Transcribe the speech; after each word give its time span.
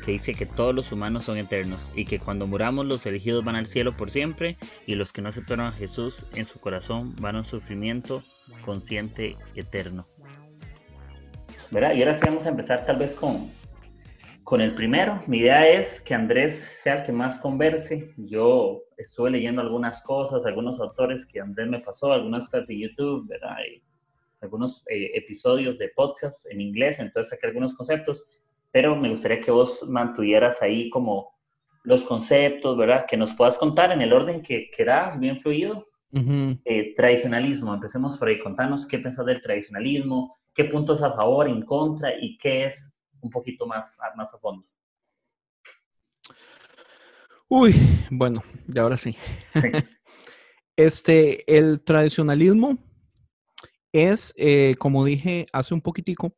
que 0.00 0.12
dice 0.12 0.32
que 0.32 0.46
todos 0.46 0.74
los 0.74 0.92
humanos 0.92 1.24
son 1.24 1.38
eternos 1.38 1.80
y 1.94 2.04
que 2.04 2.18
cuando 2.18 2.46
muramos 2.46 2.86
los 2.86 3.04
elegidos 3.06 3.44
van 3.44 3.56
al 3.56 3.66
cielo 3.66 3.96
por 3.96 4.10
siempre 4.10 4.56
y 4.86 4.94
los 4.94 5.12
que 5.12 5.22
no 5.22 5.28
aceptaron 5.28 5.66
a 5.66 5.72
Jesús 5.72 6.26
en 6.34 6.44
su 6.44 6.60
corazón 6.60 7.14
van 7.20 7.36
a 7.36 7.38
un 7.40 7.44
sufrimiento 7.44 8.22
consciente 8.64 9.36
eterno. 9.54 10.06
¿Verdad? 11.70 11.94
Y 11.94 12.00
ahora 12.02 12.14
sí 12.14 12.22
vamos 12.24 12.46
a 12.46 12.50
empezar 12.50 12.84
tal 12.84 12.96
vez 12.96 13.14
con, 13.14 13.50
con 14.42 14.60
el 14.60 14.74
primero. 14.74 15.22
Mi 15.26 15.38
idea 15.38 15.68
es 15.68 16.00
que 16.00 16.14
Andrés 16.14 16.72
sea 16.82 17.00
el 17.00 17.04
que 17.04 17.12
más 17.12 17.38
converse. 17.38 18.12
Yo 18.16 18.82
estuve 18.96 19.30
leyendo 19.30 19.62
algunas 19.62 20.02
cosas, 20.02 20.44
algunos 20.46 20.80
autores 20.80 21.24
que 21.24 21.40
Andrés 21.40 21.68
me 21.68 21.78
pasó, 21.78 22.12
algunas 22.12 22.48
cosas 22.48 22.66
de 22.66 22.80
YouTube, 22.80 23.28
¿verdad? 23.28 23.56
Y 23.72 23.82
algunos 24.40 24.82
eh, 24.88 25.10
episodios 25.14 25.78
de 25.78 25.90
podcast 25.90 26.44
en 26.46 26.60
inglés, 26.60 26.98
entonces 26.98 27.30
saqué 27.30 27.46
algunos 27.46 27.74
conceptos 27.74 28.24
pero 28.72 28.96
me 28.96 29.10
gustaría 29.10 29.40
que 29.40 29.50
vos 29.50 29.82
mantuvieras 29.88 30.62
ahí 30.62 30.90
como 30.90 31.30
los 31.82 32.04
conceptos, 32.04 32.76
¿verdad? 32.76 33.06
Que 33.08 33.16
nos 33.16 33.34
puedas 33.34 33.56
contar 33.58 33.92
en 33.92 34.00
el 34.00 34.12
orden 34.12 34.42
que 34.42 34.70
querás, 34.76 35.18
bien 35.18 35.40
fluido. 35.40 35.86
Eh, 36.12 36.94
tradicionalismo, 36.96 37.72
empecemos 37.72 38.16
por 38.16 38.28
ahí, 38.28 38.40
contanos 38.40 38.86
qué 38.86 38.98
pensás 38.98 39.26
del 39.26 39.40
tradicionalismo, 39.40 40.36
qué 40.54 40.64
puntos 40.64 41.02
a 41.02 41.12
favor, 41.12 41.48
en 41.48 41.62
contra 41.62 42.12
y 42.20 42.36
qué 42.38 42.66
es 42.66 42.92
un 43.20 43.30
poquito 43.30 43.66
más, 43.66 43.96
más 44.16 44.34
a 44.34 44.38
fondo. 44.38 44.66
Uy, 47.48 47.74
bueno, 48.10 48.42
y 48.72 48.78
ahora 48.78 48.96
sí. 48.96 49.16
este, 50.76 51.56
el 51.56 51.82
tradicionalismo 51.82 52.76
es, 53.92 54.34
eh, 54.36 54.76
como 54.78 55.04
dije 55.04 55.46
hace 55.52 55.74
un 55.74 55.80
poquitico, 55.80 56.32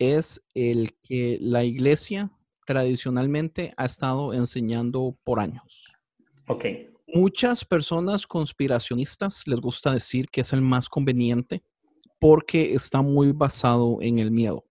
es 0.00 0.42
el 0.54 0.96
que 1.02 1.38
la 1.40 1.62
iglesia 1.62 2.32
tradicionalmente 2.66 3.72
ha 3.76 3.84
estado 3.84 4.32
enseñando 4.32 5.16
por 5.22 5.38
años. 5.38 5.86
Ok. 6.48 6.64
Muchas 7.12 7.64
personas 7.64 8.26
conspiracionistas 8.26 9.46
les 9.46 9.60
gusta 9.60 9.92
decir 9.92 10.28
que 10.30 10.40
es 10.40 10.52
el 10.52 10.62
más 10.62 10.88
conveniente 10.88 11.62
porque 12.18 12.74
está 12.74 13.02
muy 13.02 13.32
basado 13.32 13.98
en 14.00 14.18
el 14.18 14.30
miedo. 14.30 14.64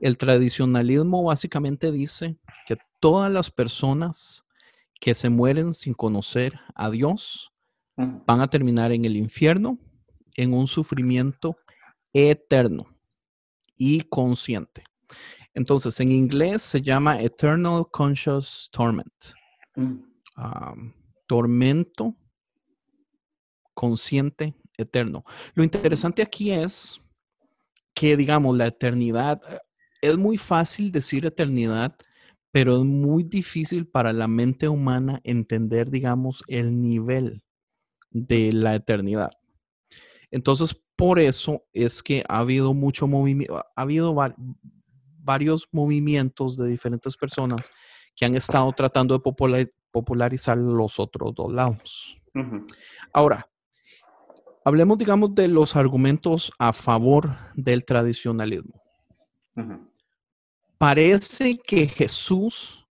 El 0.00 0.16
tradicionalismo 0.16 1.22
básicamente 1.24 1.92
dice 1.92 2.38
que 2.66 2.78
todas 3.00 3.30
las 3.30 3.50
personas 3.50 4.44
que 4.98 5.14
se 5.14 5.28
mueren 5.28 5.74
sin 5.74 5.92
conocer 5.92 6.58
a 6.74 6.90
Dios 6.90 7.52
van 7.96 8.40
a 8.40 8.48
terminar 8.48 8.92
en 8.92 9.04
el 9.04 9.16
infierno, 9.16 9.78
en 10.36 10.54
un 10.54 10.66
sufrimiento 10.66 11.58
eterno 12.14 12.97
y 13.78 14.02
consciente. 14.02 14.84
Entonces, 15.54 15.98
en 16.00 16.12
inglés 16.12 16.62
se 16.62 16.82
llama 16.82 17.20
Eternal 17.20 17.86
Conscious 17.90 18.68
Torment. 18.72 19.12
Mm. 19.76 20.00
tormento 21.28 22.16
consciente 23.74 24.54
eterno. 24.76 25.24
Lo 25.54 25.62
interesante 25.62 26.22
aquí 26.22 26.50
es 26.50 27.00
que, 27.94 28.16
digamos, 28.16 28.56
la 28.56 28.66
eternidad, 28.66 29.40
eh, 29.48 29.58
es 30.00 30.16
muy 30.16 30.36
fácil 30.36 30.90
decir 30.90 31.26
eternidad, 31.26 31.96
pero 32.50 32.78
es 32.78 32.84
muy 32.84 33.22
difícil 33.22 33.86
para 33.86 34.12
la 34.12 34.26
mente 34.26 34.68
humana 34.68 35.20
entender, 35.22 35.90
digamos, 35.90 36.42
el 36.48 36.80
nivel 36.80 37.42
de 38.10 38.52
la 38.52 38.74
eternidad. 38.74 39.32
Entonces, 40.30 40.80
por 40.98 41.20
eso 41.20 41.62
es 41.72 42.02
que 42.02 42.24
ha 42.28 42.40
habido 42.40 42.74
mucho 42.74 43.06
movimiento, 43.06 43.56
ha 43.56 43.64
habido 43.76 44.16
varios 45.20 45.68
movimientos 45.70 46.56
de 46.56 46.66
diferentes 46.66 47.16
personas 47.16 47.70
que 48.16 48.24
han 48.24 48.34
estado 48.34 48.72
tratando 48.72 49.16
de 49.16 49.70
popularizar 49.92 50.58
los 50.58 50.98
otros 50.98 51.36
dos 51.36 51.52
lados. 51.52 52.18
Ahora, 53.12 53.48
hablemos, 54.64 54.98
digamos, 54.98 55.36
de 55.36 55.46
los 55.46 55.76
argumentos 55.76 56.50
a 56.58 56.72
favor 56.72 57.36
del 57.54 57.84
tradicionalismo. 57.84 58.82
Parece 60.78 61.58
que 61.58 61.86
Jesús 61.86 62.84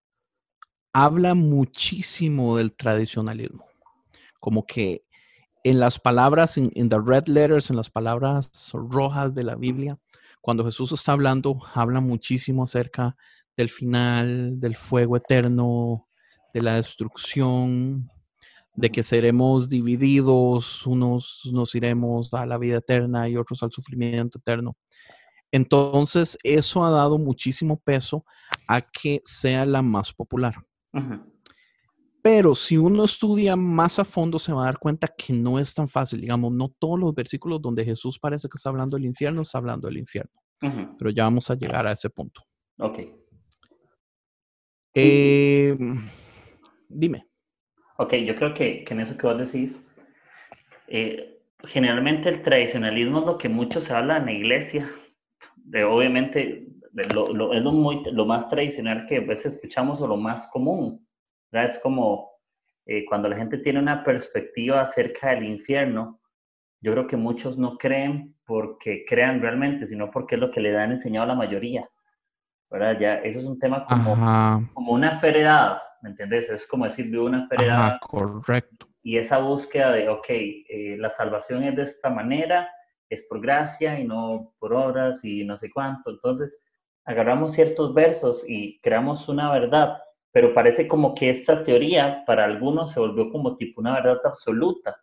habla 0.93 1.33
muchísimo 1.33 2.55
del 2.55 2.71
tradicionalismo, 2.71 3.65
como 4.39 4.65
que 4.65 5.03
en 5.69 5.81
las 5.81 5.99
palabras, 5.99 6.57
en, 6.57 6.71
the 6.89 6.97
red 6.97 7.27
letters, 7.27 7.69
en 7.69 7.75
las 7.75 7.89
palabras 7.89 8.71
rojas 8.73 9.35
de 9.35 9.43
la 9.43 9.55
Biblia, 9.55 9.99
cuando 10.39 10.63
Jesús 10.63 10.93
está 10.93 11.11
hablando, 11.11 11.59
habla 11.73 11.99
muchísimo 11.99 12.63
acerca 12.63 13.17
del 13.57 13.69
final, 13.69 14.61
del 14.61 14.77
fuego 14.77 15.17
eterno, 15.17 16.07
de 16.53 16.61
la 16.61 16.75
destrucción, 16.75 18.09
de 18.75 18.89
que 18.89 19.03
seremos 19.03 19.67
divididos, 19.67 20.87
unos 20.87 21.41
nos 21.51 21.75
iremos 21.75 22.33
a 22.33 22.45
la 22.45 22.57
vida 22.57 22.77
eterna 22.77 23.27
y 23.27 23.35
otros 23.35 23.61
al 23.61 23.71
sufrimiento 23.71 24.37
eterno. 24.39 24.77
Entonces, 25.51 26.37
eso 26.43 26.85
ha 26.85 26.91
dado 26.91 27.17
muchísimo 27.17 27.77
peso 27.77 28.23
a 28.69 28.79
que 28.79 29.19
sea 29.25 29.65
la 29.65 29.81
más 29.81 30.13
popular. 30.13 30.55
Pero 32.29 32.55
si 32.55 32.75
uno 32.75 33.05
estudia 33.05 33.55
más 33.55 33.99
a 33.99 34.03
fondo, 34.03 34.37
se 34.37 34.51
va 34.51 34.63
a 34.63 34.65
dar 34.65 34.79
cuenta 34.79 35.07
que 35.07 35.31
no 35.31 35.59
es 35.59 35.73
tan 35.73 35.87
fácil. 35.87 36.19
Digamos, 36.19 36.51
no 36.51 36.67
todos 36.77 36.99
los 36.99 37.15
versículos 37.15 37.61
donde 37.61 37.85
Jesús 37.85 38.19
parece 38.19 38.49
que 38.49 38.57
está 38.57 38.67
hablando 38.67 38.97
del 38.97 39.05
infierno, 39.05 39.43
está 39.43 39.59
hablando 39.59 39.87
del 39.87 39.95
infierno. 39.95 40.33
Pero 40.59 41.09
ya 41.09 41.23
vamos 41.23 41.49
a 41.49 41.55
llegar 41.55 41.87
a 41.87 41.93
ese 41.93 42.09
punto. 42.09 42.41
Ok. 42.79 42.99
Eh, 44.93 45.77
dime. 46.89 47.25
Ok, 47.97 48.15
yo 48.15 48.35
creo 48.35 48.53
que, 48.53 48.83
en 48.85 48.99
eso 48.99 49.17
que 49.17 49.25
vos 49.25 49.37
decís, 49.37 49.87
eh, 50.89 51.39
generalmente 51.63 52.27
el 52.27 52.41
tradicionalismo 52.41 53.19
es 53.19 53.25
lo 53.25 53.37
que 53.37 53.47
mucho 53.47 53.79
se 53.79 53.93
habla 53.93 54.17
en 54.17 54.25
la 54.25 54.33
iglesia. 54.33 54.85
De, 55.55 55.85
obviamente, 55.85 56.67
lo, 56.91 57.53
es 57.53 57.63
lo, 57.63 57.71
muy, 57.71 58.03
lo 58.11 58.25
más 58.25 58.49
tradicional 58.49 59.05
que 59.07 59.15
a 59.15 59.21
veces 59.21 59.53
escuchamos 59.53 60.01
o 60.01 60.07
lo 60.07 60.17
más 60.17 60.47
común 60.47 61.06
es 61.51 61.79
como 61.79 62.31
eh, 62.85 63.05
cuando 63.05 63.29
la 63.29 63.35
gente 63.35 63.57
tiene 63.57 63.79
una 63.79 64.03
perspectiva 64.03 64.81
acerca 64.81 65.31
del 65.31 65.43
infierno, 65.43 66.19
yo 66.81 66.93
creo 66.93 67.07
que 67.07 67.17
muchos 67.17 67.57
no 67.57 67.77
creen 67.77 68.35
porque 68.45 69.03
crean 69.07 69.41
realmente, 69.41 69.87
sino 69.87 70.09
porque 70.11 70.35
es 70.35 70.41
lo 70.41 70.51
que 70.51 70.61
le 70.61 70.77
han 70.77 70.91
enseñado 70.91 71.25
a 71.25 71.27
la 71.27 71.35
mayoría. 71.35 71.87
¿verdad? 72.69 72.99
Ya, 72.99 73.15
eso 73.15 73.39
es 73.39 73.45
un 73.45 73.59
tema 73.59 73.85
como, 73.85 74.13
como 74.73 74.91
una 74.91 75.19
feredad, 75.19 75.79
¿me 76.01 76.09
entiendes? 76.09 76.49
Es 76.49 76.67
como 76.67 76.85
decir, 76.85 77.09
vivo 77.09 77.25
una 77.25 77.47
feredad. 77.47 77.97
correcto. 78.01 78.87
Y 79.03 79.17
esa 79.17 79.37
búsqueda 79.37 79.91
de, 79.91 80.09
ok, 80.09 80.25
eh, 80.29 80.95
la 80.99 81.09
salvación 81.09 81.63
es 81.63 81.75
de 81.75 81.83
esta 81.83 82.09
manera, 82.09 82.69
es 83.09 83.23
por 83.23 83.39
gracia 83.39 83.99
y 83.99 84.05
no 84.05 84.53
por 84.59 84.73
obras 84.73 85.23
y 85.23 85.45
no 85.45 85.55
sé 85.55 85.71
cuánto. 85.71 86.09
Entonces, 86.09 86.59
agarramos 87.05 87.53
ciertos 87.53 87.93
versos 87.93 88.43
y 88.47 88.81
creamos 88.81 89.29
una 89.29 89.49
verdad 89.51 89.97
pero 90.31 90.53
parece 90.53 90.87
como 90.87 91.15
que 91.15 91.29
esta 91.29 91.63
teoría 91.63 92.23
para 92.25 92.45
algunos 92.45 92.93
se 92.93 92.99
volvió 92.99 93.31
como 93.31 93.57
tipo 93.57 93.81
una 93.81 93.95
verdad 93.95 94.19
absoluta, 94.23 95.01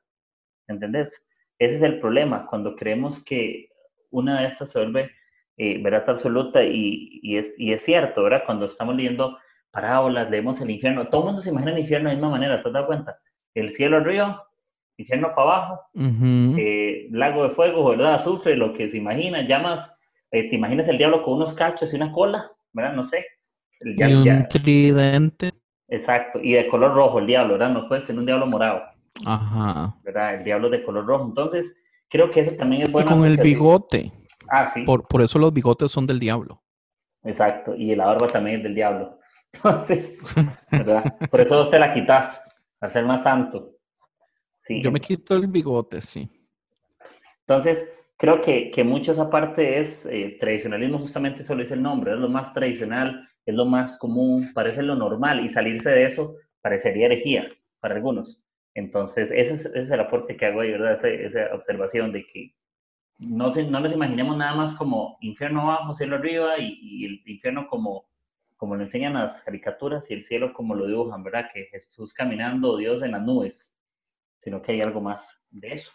¿entendés? 0.69 1.25
Ese 1.59 1.76
es 1.76 1.82
el 1.82 2.00
problema, 2.00 2.47
cuando 2.47 2.76
creemos 2.76 3.23
que 3.25 3.69
una 4.11 4.41
de 4.41 4.47
estas 4.47 4.71
se 4.71 4.79
vuelve 4.81 5.11
eh, 5.56 5.81
verdad 5.82 6.09
absoluta 6.09 6.65
y, 6.65 7.37
es, 7.37 7.55
y 7.59 7.73
es 7.73 7.82
cierto, 7.82 8.25
¿verdad? 8.25 8.43
Cuando 8.44 8.67
estamos 8.67 8.97
leyendo 8.97 9.38
parábolas, 9.71 10.31
leemos 10.31 10.61
el 10.61 10.71
infierno, 10.71 11.09
todo 11.09 11.23
el 11.23 11.26
mundo 11.26 11.43
se 11.43 11.50
imagina 11.50 11.73
el 11.73 11.79
infierno 11.79 12.09
de 12.09 12.17
la 12.17 12.21
misma 12.21 12.31
manera, 12.31 12.62
¿te 12.62 12.71
das 12.71 12.87
cuenta? 12.87 13.19
El 13.55 13.71
cielo 13.71 13.99
arriba, 13.99 14.49
infierno 14.97 15.29
para 15.35 15.43
abajo, 15.43 15.81
eh, 15.94 17.09
lago 17.11 17.44
de 17.44 17.55
fuego, 17.55 17.88
¿verdad? 17.88 18.15
Azufre, 18.15 18.56
lo 18.56 18.73
que 18.73 18.88
se 18.88 18.97
imagina, 18.97 19.43
llamas, 19.43 19.97
eh, 20.32 20.49
te 20.49 20.56
imaginas 20.56 20.88
el 20.88 20.99
diablo 20.99 21.23
con 21.23 21.35
unos 21.35 21.55
cachos 21.55 21.93
y 21.93 21.97
una 21.97 22.12
cola, 22.12 22.50
¿verdad? 22.73 22.94
No 22.94 23.05
sé, 23.05 23.25
y 23.85 24.29
un 24.29 24.49
tridente. 24.49 25.53
Exacto, 25.89 26.41
y 26.43 26.53
de 26.53 26.69
color 26.69 26.95
rojo 26.95 27.19
el 27.19 27.27
diablo, 27.27 27.55
¿verdad? 27.55 27.71
No 27.71 27.89
puedes 27.89 28.05
tener 28.05 28.19
un 28.21 28.27
diablo 28.27 28.47
morado. 28.47 28.83
Ajá. 29.25 29.95
¿Verdad? 30.03 30.35
El 30.37 30.45
diablo 30.45 30.71
de 30.71 30.83
color 30.83 31.07
rojo. 31.07 31.27
Entonces, 31.27 31.75
creo 32.09 32.31
que 32.31 32.41
eso 32.41 32.53
también 32.53 32.83
es 32.83 32.93
bueno. 32.93 33.11
Y 33.11 33.15
con 33.15 33.25
el 33.25 33.37
bigote. 33.37 34.13
Ah, 34.49 34.67
sí. 34.67 34.83
Por, 34.83 35.07
por 35.07 35.23
eso 35.23 35.39
los 35.39 35.53
bigotes 35.53 35.91
son 35.91 36.07
del 36.07 36.19
diablo. 36.19 36.63
Exacto, 37.23 37.75
y 37.75 37.95
la 37.95 38.07
barba 38.07 38.29
también 38.29 38.59
es 38.59 38.63
del 38.65 38.75
diablo. 38.75 39.19
¿verdad? 40.71 41.17
Por 41.31 41.41
eso 41.41 41.57
vos 41.57 41.71
te 41.71 41.79
la 41.79 41.95
quitas, 41.95 42.43
para 42.79 42.93
ser 42.93 43.05
más 43.05 43.23
santo. 43.23 43.71
Sí. 44.59 44.83
Yo 44.83 44.91
me 44.91 45.01
quito 45.01 45.35
el 45.35 45.47
bigote, 45.47 46.01
sí. 46.01 46.29
Entonces, 47.41 47.89
creo 48.16 48.40
que, 48.40 48.70
que 48.70 48.84
mucho 48.84 49.12
esa 49.12 49.31
parte 49.31 49.78
es 49.81 50.06
eh, 50.06 50.37
tradicionalismo, 50.40 50.99
justamente 50.99 51.43
eso 51.43 51.55
lo 51.55 51.62
dice 51.62 51.75
el 51.75 51.82
nombre, 51.82 52.12
es 52.12 52.19
lo 52.19 52.28
más 52.28 52.52
tradicional, 52.52 53.28
es 53.46 53.55
lo 53.55 53.66
más 53.66 53.99
común, 53.99 54.52
parece 54.55 54.82
lo 54.82 54.94
normal, 54.94 55.44
y 55.44 55.50
salirse 55.50 55.90
de 55.90 56.05
eso 56.06 56.37
parecería 56.62 57.06
herejía 57.06 57.49
para 57.81 57.96
algunos. 57.96 58.43
Entonces, 58.75 59.31
ese 59.32 59.55
es, 59.55 59.90
el 59.90 60.00
aporte 60.00 60.37
que 60.37 60.46
hago 60.46 60.61
ahí, 60.61 60.70
¿verdad? 60.70 61.05
Esa, 61.05 61.55
observación 61.55 62.12
de 62.12 62.26
que 62.26 62.55
no, 63.19 63.52
no 63.52 63.81
nos 63.81 63.93
imaginemos 63.93 64.37
nada 64.37 64.55
más 64.55 64.75
como 64.75 65.16
infierno 65.20 65.62
abajo, 65.62 65.94
cielo 65.94 66.16
arriba, 66.16 66.58
y, 66.58 67.05
el 67.05 67.22
infierno 67.26 67.69
como, 67.69 68.08
como 68.56 68.76
lo 68.76 68.82
enseñan 68.82 69.14
las 69.14 69.43
caricaturas, 69.43 70.11
y 70.11 70.14
el 70.14 70.25
cielo 70.25 70.52
como 70.52 70.75
lo 70.75 70.87
dibujan, 70.87 71.22
¿verdad? 71.22 71.50
Que 71.52 71.66
Jesús 71.66 72.12
caminando, 72.14 72.76
Dios 72.76 73.02
en 73.02 73.12
las 73.12 73.22
nubes, 73.22 73.75
sino 74.38 74.62
que 74.62 74.72
hay 74.72 74.81
algo 74.81 75.00
más 75.00 75.40
de 75.50 75.75
eso. 75.75 75.93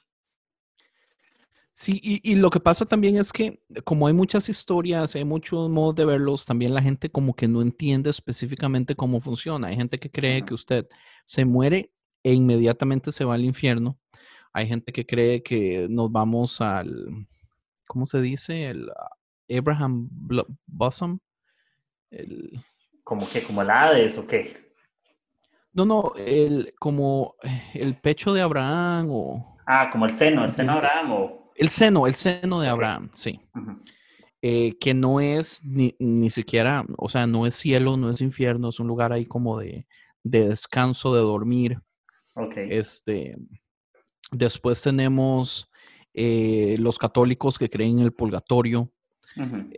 Sí, 1.79 2.01
y, 2.03 2.35
lo 2.35 2.49
que 2.49 2.59
pasa 2.59 2.85
también 2.85 3.15
es 3.15 3.31
que 3.31 3.61
como 3.85 4.07
hay 4.07 4.13
muchas 4.13 4.49
historias, 4.49 5.15
hay 5.15 5.23
muchos 5.23 5.69
modos 5.69 5.95
de 5.95 6.03
verlos, 6.03 6.45
también 6.45 6.73
la 6.73 6.81
gente 6.81 7.09
como 7.09 7.33
que 7.33 7.47
no 7.47 7.61
entiende 7.61 8.09
específicamente 8.09 8.97
cómo 8.97 9.21
funciona. 9.21 9.69
Hay 9.69 9.77
gente 9.77 9.97
que 9.97 10.11
cree 10.11 10.43
que 10.43 10.53
usted 10.53 10.89
se 11.23 11.45
muere 11.45 11.93
e 12.21 12.33
inmediatamente 12.33 13.13
se 13.13 13.23
va 13.23 13.35
al 13.35 13.45
infierno. 13.45 13.97
Hay 14.51 14.67
gente 14.67 14.91
que 14.91 15.05
cree 15.05 15.41
que 15.41 15.87
nos 15.89 16.11
vamos 16.11 16.59
al, 16.59 17.25
¿cómo 17.87 18.05
se 18.05 18.19
dice? 18.19 18.71
El 18.71 18.89
ah, 18.89 19.15
Abraham 19.57 20.09
Bosom. 20.65 21.19
El, 22.11 22.61
¿Como 23.05 23.25
que? 23.29 23.41
¿Como 23.41 23.61
el 23.61 23.69
Hades 23.69 24.17
o 24.17 24.27
qué? 24.27 24.73
No, 25.71 25.85
no, 25.85 26.11
el, 26.17 26.73
como 26.77 27.35
el 27.73 27.95
pecho 27.95 28.33
de 28.33 28.41
Abraham 28.41 29.07
o... 29.11 29.57
Ah, 29.65 29.89
como 29.89 30.05
el 30.07 30.15
seno, 30.15 30.43
el 30.43 30.51
seno 30.51 30.73
de 30.73 30.77
Abraham 30.79 31.11
o... 31.13 31.38
El 31.59 31.67
seno, 31.67 32.07
el 32.07 32.15
seno 32.15 32.61
de 32.61 32.69
Abraham, 32.69 33.09
sí. 33.13 33.41
Eh, 34.41 34.77
que 34.79 34.93
no 34.93 35.19
es 35.19 35.61
ni, 35.65 35.93
ni, 35.99 36.29
siquiera, 36.29 36.85
o 36.97 37.09
sea, 37.09 37.27
no 37.27 37.45
es 37.45 37.55
cielo, 37.55 37.97
no 37.97 38.09
es 38.09 38.21
infierno, 38.21 38.69
es 38.69 38.79
un 38.79 38.87
lugar 38.87 39.11
ahí 39.11 39.25
como 39.25 39.59
de, 39.59 39.85
descanso, 40.23 41.13
de 41.13 41.19
dormir. 41.19 41.81
Ok. 42.35 42.53
Este, 42.55 43.35
después 44.31 44.81
tenemos 44.81 45.69
eh, 46.13 46.77
los 46.79 46.97
católicos 46.97 47.59
que 47.59 47.69
creen 47.69 47.99
en 47.99 48.05
el 48.05 48.13
purgatorio. 48.13 48.91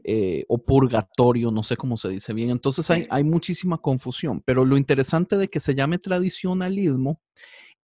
Eh, 0.03 0.45
o 0.47 0.63
purgatorio, 0.63 1.51
no 1.51 1.61
sé 1.61 1.75
cómo 1.75 1.97
se 1.97 2.09
dice 2.09 2.31
bien. 2.33 2.51
Entonces 2.51 2.89
hay, 2.89 3.05
hay 3.09 3.23
muchísima 3.23 3.79
confusión, 3.79 4.41
pero 4.45 4.65
lo 4.65 4.77
interesante 4.77 5.37
de 5.37 5.49
que 5.49 5.59
se 5.59 5.75
llame 5.75 5.99
tradicionalismo 5.99 7.19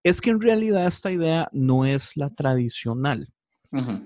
es 0.02 0.20
que 0.20 0.30
en 0.30 0.40
realidad 0.40 0.86
esta 0.86 1.12
idea 1.12 1.48
no 1.52 1.84
es 1.84 2.16
la 2.16 2.30
tradicional. 2.30 3.32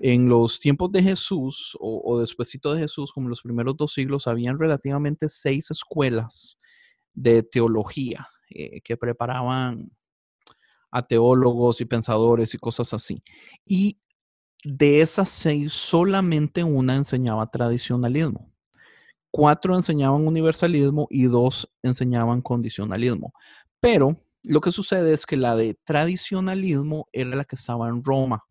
En 0.01 0.27
los 0.27 0.59
tiempos 0.59 0.91
de 0.91 1.01
Jesús 1.01 1.77
o, 1.79 2.01
o 2.03 2.19
despuésito 2.19 2.73
de 2.73 2.81
Jesús, 2.81 3.13
como 3.13 3.29
los 3.29 3.41
primeros 3.41 3.77
dos 3.77 3.93
siglos, 3.93 4.27
habían 4.27 4.59
relativamente 4.59 5.29
seis 5.29 5.71
escuelas 5.71 6.57
de 7.13 7.43
teología 7.43 8.27
eh, 8.49 8.81
que 8.81 8.97
preparaban 8.97 9.91
a 10.91 11.07
teólogos 11.07 11.81
y 11.81 11.85
pensadores 11.85 12.53
y 12.53 12.57
cosas 12.57 12.93
así. 12.93 13.23
Y 13.65 13.99
de 14.63 15.01
esas 15.01 15.29
seis, 15.29 15.73
solamente 15.73 16.63
una 16.63 16.95
enseñaba 16.95 17.49
tradicionalismo. 17.49 18.51
Cuatro 19.31 19.75
enseñaban 19.75 20.27
universalismo 20.27 21.07
y 21.09 21.23
dos 21.23 21.67
enseñaban 21.81 22.41
condicionalismo. 22.41 23.33
Pero 23.79 24.17
lo 24.43 24.61
que 24.61 24.71
sucede 24.71 25.13
es 25.13 25.25
que 25.25 25.37
la 25.37 25.55
de 25.55 25.75
tradicionalismo 25.83 27.07
era 27.11 27.35
la 27.35 27.45
que 27.45 27.55
estaba 27.55 27.89
en 27.89 28.03
Roma. 28.03 28.43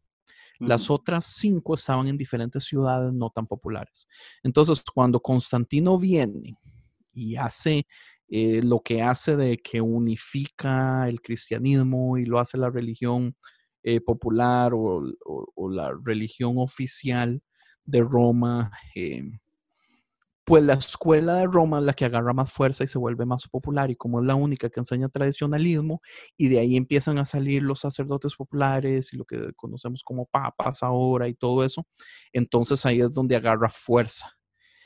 Las 0.66 0.90
otras 0.90 1.26
cinco 1.26 1.74
estaban 1.74 2.06
en 2.08 2.16
diferentes 2.16 2.64
ciudades 2.64 3.12
no 3.12 3.30
tan 3.30 3.46
populares. 3.46 4.08
Entonces, 4.42 4.82
cuando 4.94 5.20
Constantino 5.20 5.98
viene 5.98 6.56
y 7.12 7.36
hace 7.36 7.86
eh, 8.28 8.62
lo 8.62 8.80
que 8.80 9.02
hace 9.02 9.36
de 9.36 9.58
que 9.58 9.80
unifica 9.80 11.08
el 11.08 11.20
cristianismo 11.20 12.16
y 12.16 12.24
lo 12.24 12.38
hace 12.38 12.56
la 12.56 12.70
religión 12.70 13.36
eh, 13.82 14.00
popular 14.00 14.72
o, 14.74 15.02
la 15.70 15.92
religión 16.04 16.54
oficial 16.56 17.42
de 17.84 18.00
Roma, 18.00 18.70
eh, 18.94 19.22
pues 20.44 20.62
la 20.64 20.74
escuela 20.74 21.36
de 21.36 21.46
Roma 21.46 21.78
es 21.78 21.84
la 21.84 21.92
que 21.92 22.04
agarra 22.04 22.32
más 22.32 22.52
fuerza 22.52 22.82
y 22.82 22.88
se 22.88 22.98
vuelve 22.98 23.24
más 23.24 23.46
popular 23.48 23.90
y 23.90 23.96
como 23.96 24.20
es 24.20 24.26
la 24.26 24.34
única 24.34 24.68
que 24.70 24.80
enseña 24.80 25.08
tradicionalismo 25.08 26.00
y 26.36 26.48
de 26.48 26.58
ahí 26.58 26.76
empiezan 26.76 27.18
a 27.18 27.24
salir 27.24 27.62
los 27.62 27.80
sacerdotes 27.80 28.34
populares 28.34 29.12
y 29.12 29.16
lo 29.16 29.24
que 29.24 29.52
conocemos 29.54 30.02
como 30.02 30.26
papas 30.26 30.82
ahora 30.82 31.28
y 31.28 31.34
todo 31.34 31.64
eso, 31.64 31.86
entonces 32.32 32.84
ahí 32.86 33.00
es 33.00 33.12
donde 33.12 33.36
agarra 33.36 33.70
fuerza. 33.70 34.32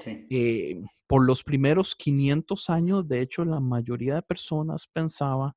Eh, 0.04 0.78
por 1.06 1.24
los 1.24 1.42
primeros 1.42 1.94
500 1.94 2.70
años, 2.70 3.08
de 3.08 3.22
hecho, 3.22 3.44
la 3.44 3.60
mayoría 3.60 4.14
de 4.16 4.22
personas 4.22 4.86
pensaba 4.92 5.56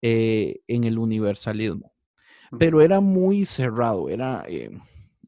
eh, 0.00 0.60
en 0.68 0.84
el 0.84 0.98
universalismo, 0.98 1.92
pero 2.58 2.80
era 2.80 3.00
muy 3.00 3.46
cerrado, 3.46 4.08
era... 4.08 4.44
Eh, 4.48 4.70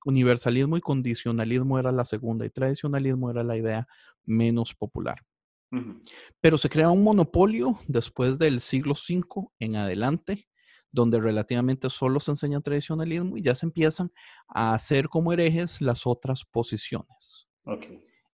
universalismo 0.07 0.77
y 0.77 0.81
condicionalismo 0.81 1.79
era 1.79 1.91
la 1.91 2.05
segunda 2.05 2.47
y 2.47 2.51
tradicionalismo 2.51 3.29
era 3.29 3.43
la 3.43 3.57
idea 3.57 3.89
menos 4.25 4.73
popular. 4.73 5.19
Pero 6.41 6.57
se 6.57 6.71
crea 6.71 6.91
un 6.91 7.03
monopolio 7.03 7.79
después 7.89 8.39
del 8.39 8.61
siglo 8.61 8.95
V 8.95 9.49
en 9.59 9.77
adelante, 9.77 10.49
donde 10.93 11.21
relativamente 11.21 11.91
solo 11.91 12.21
se 12.21 12.31
enseña 12.31 12.61
tradicionalismo 12.61 13.37
y 13.37 13.43
ya 13.43 13.55
se 13.55 13.67
empiezan 13.67 14.11
a 14.49 14.73
hacer 14.75 15.09
como 15.09 15.33
herejes 15.33 15.83
las 15.83 16.07
otras 16.07 16.45
posiciones. 16.45 17.49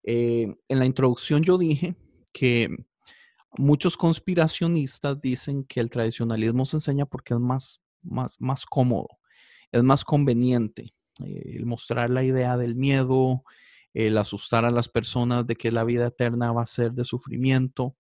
Eh, 0.05 0.55
en 0.69 0.79
la 0.79 0.85
introducción 0.85 1.43
yo 1.43 1.57
dije 1.57 1.97
que 2.33 2.69
muchos 3.57 3.97
conspiracionistas 3.97 5.21
dicen 5.21 5.65
que 5.65 5.81
el 5.81 5.89
tradicionalismo 5.89 6.67
se 6.67 6.77
enseña 6.77 7.07
porque 7.07 7.35
es 7.35 7.41
más, 7.41 7.83
más, 8.03 8.31
más 8.39 8.67
cómodo, 8.67 9.09
es 9.73 9.83
más 9.83 10.05
conveniente. 10.05 10.95
Eh, 11.21 11.57
el 11.57 11.67
mostrar 11.67 12.11
la 12.11 12.25
idea 12.25 12.57
del 12.57 12.75
miedo, 12.75 13.45
el 13.95 14.17
asustar 14.17 14.65
a 14.65 14.71
las 14.71 14.89
personas 14.89 15.47
de 15.47 15.57
que 15.57 15.71
la 15.71 15.85
vida 15.85 16.07
eterna 16.07 16.53
va 16.53 16.63
a 16.63 16.67
ser 16.67 16.93
de 16.93 17.05
sufrimiento 17.05 17.95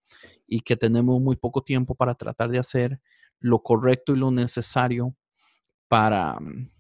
y 0.47 0.61
que 0.61 0.77
tenemos 0.77 1.21
muy 1.21 1.37
poco 1.37 1.63
tiempo 1.63 1.95
para 1.95 2.15
tratar 2.15 2.51
de 2.51 2.59
hacer 2.59 3.01
lo 3.41 3.63
correcto 3.63 4.15
y 4.15 4.19
lo 4.19 4.31
necesario 4.31 5.15
para 5.89 6.39
mm, 6.41 6.71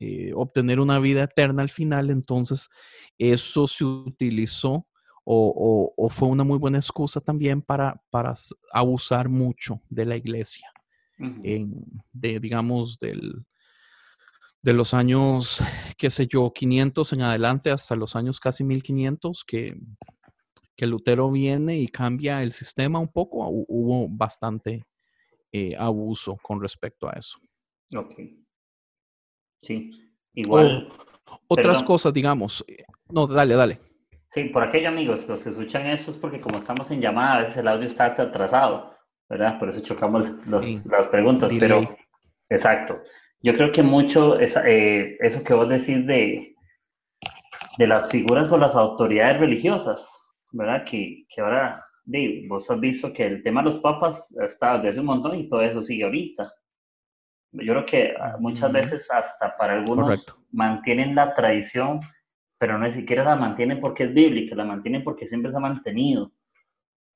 eh, 0.00 0.32
obtener 0.34 0.80
una 0.80 0.98
vida 0.98 1.24
eterna 1.24 1.62
al 1.62 1.68
final, 1.68 2.10
entonces 2.10 2.68
eso 3.18 3.66
se 3.66 3.84
utilizó 3.84 4.86
o, 5.30 6.08
fue 6.10 6.28
una 6.28 6.42
muy 6.42 6.56
buena 6.56 6.78
excusa 6.78 7.20
también 7.20 7.60
para, 7.60 8.02
para 8.08 8.34
abusar 8.72 9.28
mucho 9.28 9.82
de 9.90 10.06
la 10.06 10.16
iglesia, 10.16 10.72
en, 11.18 11.84
de, 12.12 12.40
digamos, 12.40 12.98
del, 12.98 13.44
de 14.62 14.72
los 14.72 14.94
años, 14.94 15.62
qué 15.96 16.10
sé 16.10 16.26
yo, 16.26 16.52
500 16.52 17.12
en 17.12 17.22
adelante 17.22 17.70
hasta 17.70 17.94
los 17.96 18.16
años 18.16 18.40
casi 18.40 18.64
1500 18.64 19.44
que, 19.44 19.76
que 20.76 20.86
Lutero 20.86 21.30
viene 21.30 21.78
y 21.78 21.88
cambia 21.88 22.42
el 22.42 22.52
sistema 22.52 22.98
un 22.98 23.08
poco, 23.08 23.46
hubo 23.48 24.08
bastante 24.08 24.84
eh, 25.52 25.74
abuso 25.76 26.36
con 26.42 26.60
respecto 26.60 27.08
a 27.08 27.12
eso. 27.12 27.38
Ok. 27.96 28.14
Sí, 29.62 29.90
igual. 30.34 30.88
otras 31.48 31.82
cosas, 31.82 32.12
digamos. 32.12 32.64
Eh, 32.68 32.84
no, 33.10 33.26
dale, 33.26 33.54
dale. 33.54 33.80
Sí, 34.30 34.44
por 34.44 34.62
aquello, 34.62 34.88
amigos, 34.88 35.26
los 35.26 35.42
que 35.42 35.50
escuchan 35.50 35.86
eso 35.86 36.10
es 36.10 36.18
porque 36.18 36.40
como 36.40 36.58
estamos 36.58 36.90
en 36.90 37.00
llamada, 37.00 37.36
a 37.36 37.40
veces 37.40 37.56
el 37.56 37.68
audio 37.68 37.86
está 37.86 38.06
atrasado, 38.06 38.94
¿verdad? 39.28 39.58
Por 39.58 39.70
eso 39.70 39.80
chocamos 39.80 40.28
las 40.46 41.08
preguntas, 41.08 41.52
pero... 41.58 41.96
Exacto. 42.50 43.02
Yo 43.40 43.54
creo 43.54 43.72
que 43.72 43.82
mucho 43.82 44.38
eh, 44.40 45.16
eso 45.20 45.44
que 45.44 45.54
vos 45.54 45.68
decís 45.68 46.06
de, 46.06 46.56
de 47.78 47.86
las 47.86 48.10
figuras 48.10 48.50
o 48.50 48.58
las 48.58 48.74
autoridades 48.74 49.38
religiosas, 49.38 50.10
¿verdad? 50.50 50.84
Que, 50.84 51.24
que 51.28 51.40
ahora, 51.40 51.84
vos 52.48 52.70
has 52.70 52.80
visto 52.80 53.12
que 53.12 53.26
el 53.26 53.42
tema 53.42 53.62
de 53.62 53.70
los 53.70 53.80
papas 53.80 54.34
está 54.42 54.78
desde 54.78 55.00
un 55.00 55.06
montón 55.06 55.38
y 55.38 55.48
todo 55.48 55.62
eso 55.62 55.82
sigue 55.82 56.04
ahorita. 56.04 56.52
Yo 57.52 57.72
creo 57.72 57.86
que 57.86 58.14
ah, 58.20 58.36
muchas 58.40 58.72
veces 58.72 59.08
hasta 59.10 59.56
para 59.56 59.74
algunos 59.74 60.26
mantienen 60.50 61.14
la 61.14 61.34
tradición, 61.34 62.00
pero 62.58 62.76
no 62.76 62.86
ni 62.86 62.92
siquiera 62.92 63.24
la 63.24 63.36
mantienen 63.36 63.80
porque 63.80 64.04
es 64.04 64.14
bíblica, 64.14 64.56
la 64.56 64.64
mantienen 64.64 65.04
porque 65.04 65.28
siempre 65.28 65.50
se 65.50 65.56
ha 65.56 65.60
mantenido. 65.60 66.32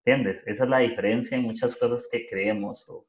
¿Entiendes? 0.05 0.43
Esa 0.47 0.65
es 0.65 0.71
la 0.71 0.79
diferencia 0.79 1.37
en 1.37 1.45
muchas 1.45 1.77
cosas 1.77 2.09
que 2.11 2.27
creemos 2.29 2.89
o, 2.89 3.07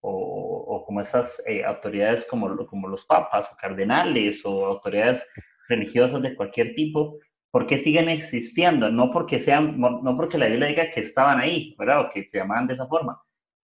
o, 0.00 0.51
como 0.84 1.00
esas 1.00 1.42
eh, 1.46 1.64
autoridades 1.64 2.26
como, 2.26 2.66
como 2.66 2.88
los 2.88 3.04
papas 3.06 3.50
o 3.52 3.56
cardenales 3.56 4.44
o 4.44 4.66
autoridades 4.66 5.26
religiosas 5.68 6.22
de 6.22 6.34
cualquier 6.34 6.74
tipo, 6.74 7.18
¿por 7.50 7.66
qué 7.66 7.78
siguen 7.78 8.08
existiendo? 8.08 8.90
No 8.90 9.10
porque, 9.10 9.38
sean, 9.38 9.78
no 9.78 10.16
porque 10.16 10.38
la 10.38 10.46
Biblia 10.46 10.68
diga 10.68 10.90
que 10.90 11.00
estaban 11.00 11.40
ahí, 11.40 11.74
¿verdad? 11.78 12.00
O 12.00 12.08
que 12.08 12.24
se 12.24 12.38
llamaban 12.38 12.66
de 12.66 12.74
esa 12.74 12.86
forma, 12.86 13.20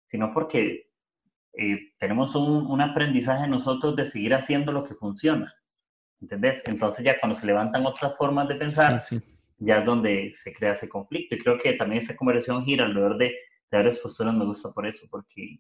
sino 0.08 0.34
porque 0.34 0.88
eh, 1.54 1.94
tenemos 1.98 2.36
un, 2.36 2.68
un, 2.68 2.82
aprendizaje 2.82 3.48
nosotros 3.48 3.96
de 3.96 4.10
seguir 4.10 4.34
haciendo 4.34 4.72
lo 4.72 4.84
que 4.84 4.94
funciona. 4.96 5.54
¿Entendés? 6.22 6.64
Entonces 6.66 7.06
ya 7.06 7.20
cuando 7.20 7.36
se 7.36 7.46
levantan 7.46 7.86
otras 7.86 8.16
formas 8.18 8.48
de 8.48 8.56
pensar, 8.56 9.00
ya 9.60 9.80
es 9.80 9.86
donde 9.86 10.32
se 10.34 10.54
crea 10.54 10.74
ese 10.74 10.90
conflicto. 10.90 11.36
Y 11.36 11.40
creo 11.40 11.60
que 11.60 11.74
también 11.74 12.02
esa 12.02 12.16
conversación 12.16 12.64
gira 12.64 12.86
alrededor 12.86 13.18
de, 13.18 13.26
de 13.26 13.78
varias 13.78 14.00
posturas 14.00 14.34
me 14.34 14.46
gusta 14.46 14.72
por 14.72 14.86
eso, 14.86 15.06
porque 15.10 15.60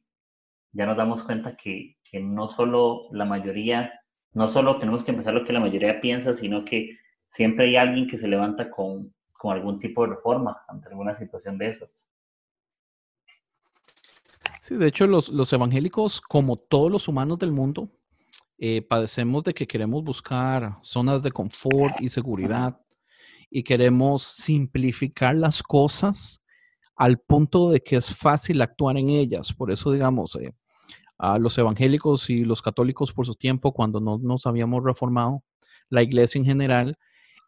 ya 0.71 0.85
nos 0.85 0.97
damos 0.97 1.23
cuenta 1.23 1.55
que, 1.55 1.97
que 2.03 2.19
no 2.19 2.49
solo 2.49 3.07
la 3.11 3.25
mayoría, 3.25 3.91
no 4.33 4.49
solo 4.49 4.77
tenemos 4.77 5.03
que 5.03 5.11
empezar 5.11 5.33
lo 5.33 5.43
que 5.43 5.53
la 5.53 5.59
mayoría 5.59 6.01
piensa, 6.01 6.35
sino 6.35 6.65
que 6.65 6.97
siempre 7.27 7.65
hay 7.65 7.75
alguien 7.75 8.07
que 8.07 8.17
se 8.17 8.27
levanta 8.27 8.69
con, 8.69 9.13
con 9.33 9.53
algún 9.53 9.79
tipo 9.79 10.03
de 10.03 10.15
reforma 10.15 10.61
ante 10.67 10.89
alguna 10.89 11.15
situación 11.15 11.57
de 11.57 11.69
esas. 11.71 12.09
Sí, 14.61 14.75
de 14.75 14.87
hecho 14.87 15.07
los, 15.07 15.29
los 15.29 15.51
evangélicos, 15.53 16.19
como 16.21 16.57
todos 16.57 16.91
los 16.91 17.07
humanos 17.07 17.39
del 17.39 17.51
mundo, 17.51 17.89
eh, 18.57 18.81
padecemos 18.81 19.43
de 19.43 19.53
que 19.53 19.67
queremos 19.67 20.03
buscar 20.03 20.77
zonas 20.81 21.21
de 21.21 21.31
confort 21.31 22.01
y 22.01 22.09
seguridad 22.09 22.79
y 23.49 23.63
queremos 23.63 24.23
simplificar 24.23 25.35
las 25.35 25.61
cosas 25.61 26.43
al 26.97 27.19
punto 27.19 27.69
de 27.69 27.81
que 27.81 27.97
es 27.97 28.13
fácil 28.13 28.61
actuar 28.61 28.97
en 28.97 29.09
ellas. 29.09 29.53
Por 29.53 29.71
eso, 29.71 29.91
digamos, 29.91 30.35
eh, 30.35 30.53
a 31.17 31.37
los 31.37 31.57
evangélicos 31.57 32.29
y 32.29 32.43
los 32.43 32.61
católicos 32.61 33.13
por 33.13 33.25
su 33.25 33.35
tiempo, 33.35 33.71
cuando 33.71 33.99
no 33.99 34.17
nos 34.17 34.45
habíamos 34.45 34.83
reformado, 34.83 35.43
la 35.89 36.03
iglesia 36.03 36.39
en 36.39 36.45
general 36.45 36.97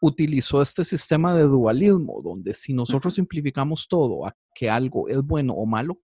utilizó 0.01 0.61
este 0.61 0.85
sistema 0.85 1.33
de 1.33 1.43
dualismo, 1.43 2.21
donde 2.23 2.53
si 2.53 2.73
nosotros 2.73 3.15
simplificamos 3.15 3.87
todo 3.87 4.25
a 4.25 4.35
que 4.53 4.69
algo 4.69 5.09
es 5.09 5.21
bueno 5.21 5.53
o 5.53 5.65
malo 5.65 5.99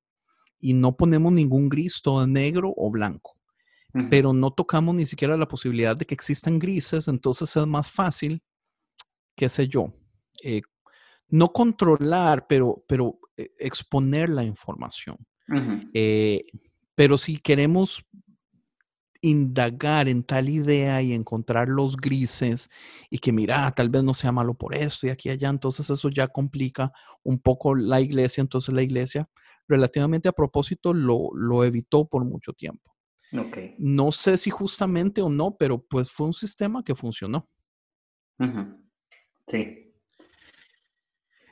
y 0.59 0.73
no 0.73 0.97
ponemos 0.97 1.31
ningún 1.31 1.69
gris, 1.69 2.01
todo 2.01 2.27
negro 2.27 2.73
o 2.75 2.91
blanco, 2.91 3.37
pero 4.09 4.33
no 4.33 4.51
tocamos 4.51 4.93
ni 4.95 5.05
siquiera 5.05 5.37
la 5.37 5.47
posibilidad 5.47 5.95
de 5.95 6.05
que 6.05 6.13
existan 6.13 6.59
grises, 6.59 7.07
entonces 7.07 7.55
es 7.55 7.65
más 7.65 7.89
fácil, 7.89 8.43
qué 9.35 9.47
sé 9.47 9.69
yo, 9.69 9.93
eh, 10.43 10.61
no 11.29 11.53
controlar, 11.53 12.45
pero, 12.47 12.83
pero 12.87 13.17
exponer 13.37 14.29
la 14.29 14.43
información. 14.43 15.17
Eh, 15.93 16.45
pero 16.95 17.17
si 17.17 17.37
queremos 17.37 18.05
indagar 19.21 20.07
en 20.07 20.23
tal 20.23 20.49
idea 20.49 21.01
y 21.01 21.13
encontrar 21.13 21.67
los 21.67 21.97
grises 21.97 22.69
y 23.09 23.17
que 23.17 23.31
mira, 23.31 23.71
tal 23.71 23.89
vez 23.89 24.03
no 24.03 24.13
sea 24.13 24.31
malo 24.31 24.53
por 24.53 24.75
esto 24.75 25.07
y 25.07 25.09
aquí 25.09 25.29
y 25.29 25.31
allá, 25.31 25.49
entonces 25.49 25.89
eso 25.89 26.09
ya 26.09 26.27
complica 26.27 26.91
un 27.23 27.39
poco 27.39 27.75
la 27.75 28.01
iglesia, 28.01 28.41
entonces 28.41 28.73
la 28.73 28.83
iglesia 28.83 29.27
relativamente 29.67 30.29
a 30.29 30.31
propósito 30.31 30.93
lo, 30.93 31.29
lo 31.33 31.63
evitó 31.63 32.07
por 32.07 32.23
mucho 32.23 32.53
tiempo. 32.53 32.95
No 33.79 34.11
sé 34.11 34.37
si 34.37 34.49
justamente 34.49 35.21
o 35.21 35.29
no, 35.29 35.57
pero 35.57 35.79
pues 35.79 36.11
fue 36.11 36.27
un 36.27 36.33
sistema 36.33 36.83
que 36.83 36.95
funcionó. 36.95 37.49
Sí. 39.47 39.84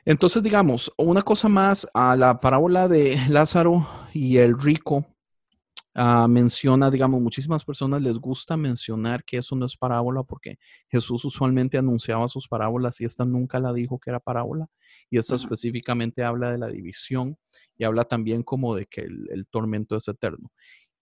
Entonces, 0.06 0.42
digamos, 0.42 0.92
una 0.98 1.22
cosa 1.22 1.48
más 1.48 1.88
a 1.94 2.14
la 2.14 2.38
parábola 2.40 2.88
de 2.88 3.16
Lázaro 3.28 3.88
y 4.12 4.36
el 4.36 4.58
rico. 4.58 5.06
Ah, 5.96 6.26
menciona, 6.28 6.90
digamos, 6.90 7.20
muchísimas 7.20 7.64
personas 7.64 8.02
les 8.02 8.18
gusta 8.18 8.56
mencionar 8.56 9.22
que 9.24 9.36
eso 9.36 9.54
no 9.54 9.64
es 9.64 9.76
parábola 9.76 10.24
porque 10.24 10.58
Jesús 10.88 11.24
usualmente 11.24 11.78
anunciaba 11.78 12.26
sus 12.26 12.48
parábolas 12.48 13.00
y 13.00 13.04
esta 13.04 13.24
nunca 13.24 13.60
la 13.60 13.72
dijo 13.72 14.00
que 14.00 14.10
era 14.10 14.18
parábola. 14.18 14.66
Y 15.08 15.18
esta 15.18 15.36
específicamente 15.36 16.24
habla 16.24 16.50
de 16.50 16.58
la 16.58 16.66
división 16.66 17.38
y 17.76 17.84
habla 17.84 18.04
también 18.04 18.42
como 18.42 18.74
de 18.74 18.86
que 18.86 19.02
el 19.02 19.46
tormento 19.50 19.96
es 19.96 20.08
eterno. 20.08 20.50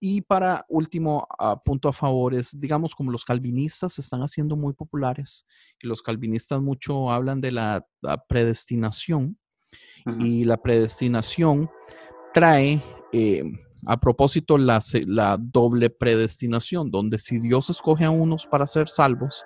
Y 0.05 0.21
para 0.21 0.67
último 0.69 1.29
ah, 1.39 1.63
punto 1.63 1.89
a 1.89 1.93
favor 1.93 2.35
es, 2.35 2.59
digamos, 2.59 2.93
como 2.93 3.13
los 3.13 3.25
calvinistas 3.25 3.93
se 3.93 4.01
están 4.01 4.21
haciendo 4.23 4.57
muy 4.57 4.73
populares 4.73 5.47
y 5.81 5.87
los 5.87 6.03
calvinistas 6.03 6.61
mucho 6.61 7.13
hablan 7.13 7.41
de 7.41 7.53
la, 7.53 7.87
predestinación 8.29 9.39
y 10.19 10.43
la 10.43 10.57
predestinación 10.57 11.71
trae 12.35 12.83
eh, 13.13 13.45
a 13.87 14.01
propósito 14.01 14.59
la, 14.59 14.81
la, 15.07 15.39
doble 15.41 15.89
predestinación, 15.89 16.91
donde 16.91 17.21
si 17.21 17.39
Dios 17.39 17.71
escoge 17.71 18.05
a 18.05 18.11
unos 18.11 18.45
para 18.45 18.67
ser 18.67 18.89
salvos, 18.89 19.45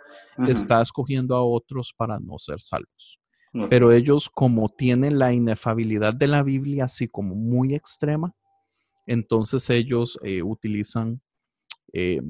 está 0.48 0.80
escogiendo 0.80 1.36
a 1.36 1.44
otros 1.44 1.92
para 1.94 2.18
no 2.18 2.38
ser 2.38 2.62
salvos. 2.62 3.20
Pero 3.68 3.92
ellos 3.92 4.30
como 4.30 4.70
tienen 4.70 5.18
la 5.18 5.34
inefabilidad 5.34 6.14
de 6.14 6.28
la 6.28 6.42
Biblia 6.42 6.84
así 6.86 7.08
como 7.08 7.34
muy 7.34 7.74
extrema, 7.74 8.34
entonces 9.06 9.70
ellos 9.70 10.18
eh, 10.22 10.42
utilizan, 10.42 11.20
eh, 11.92 12.20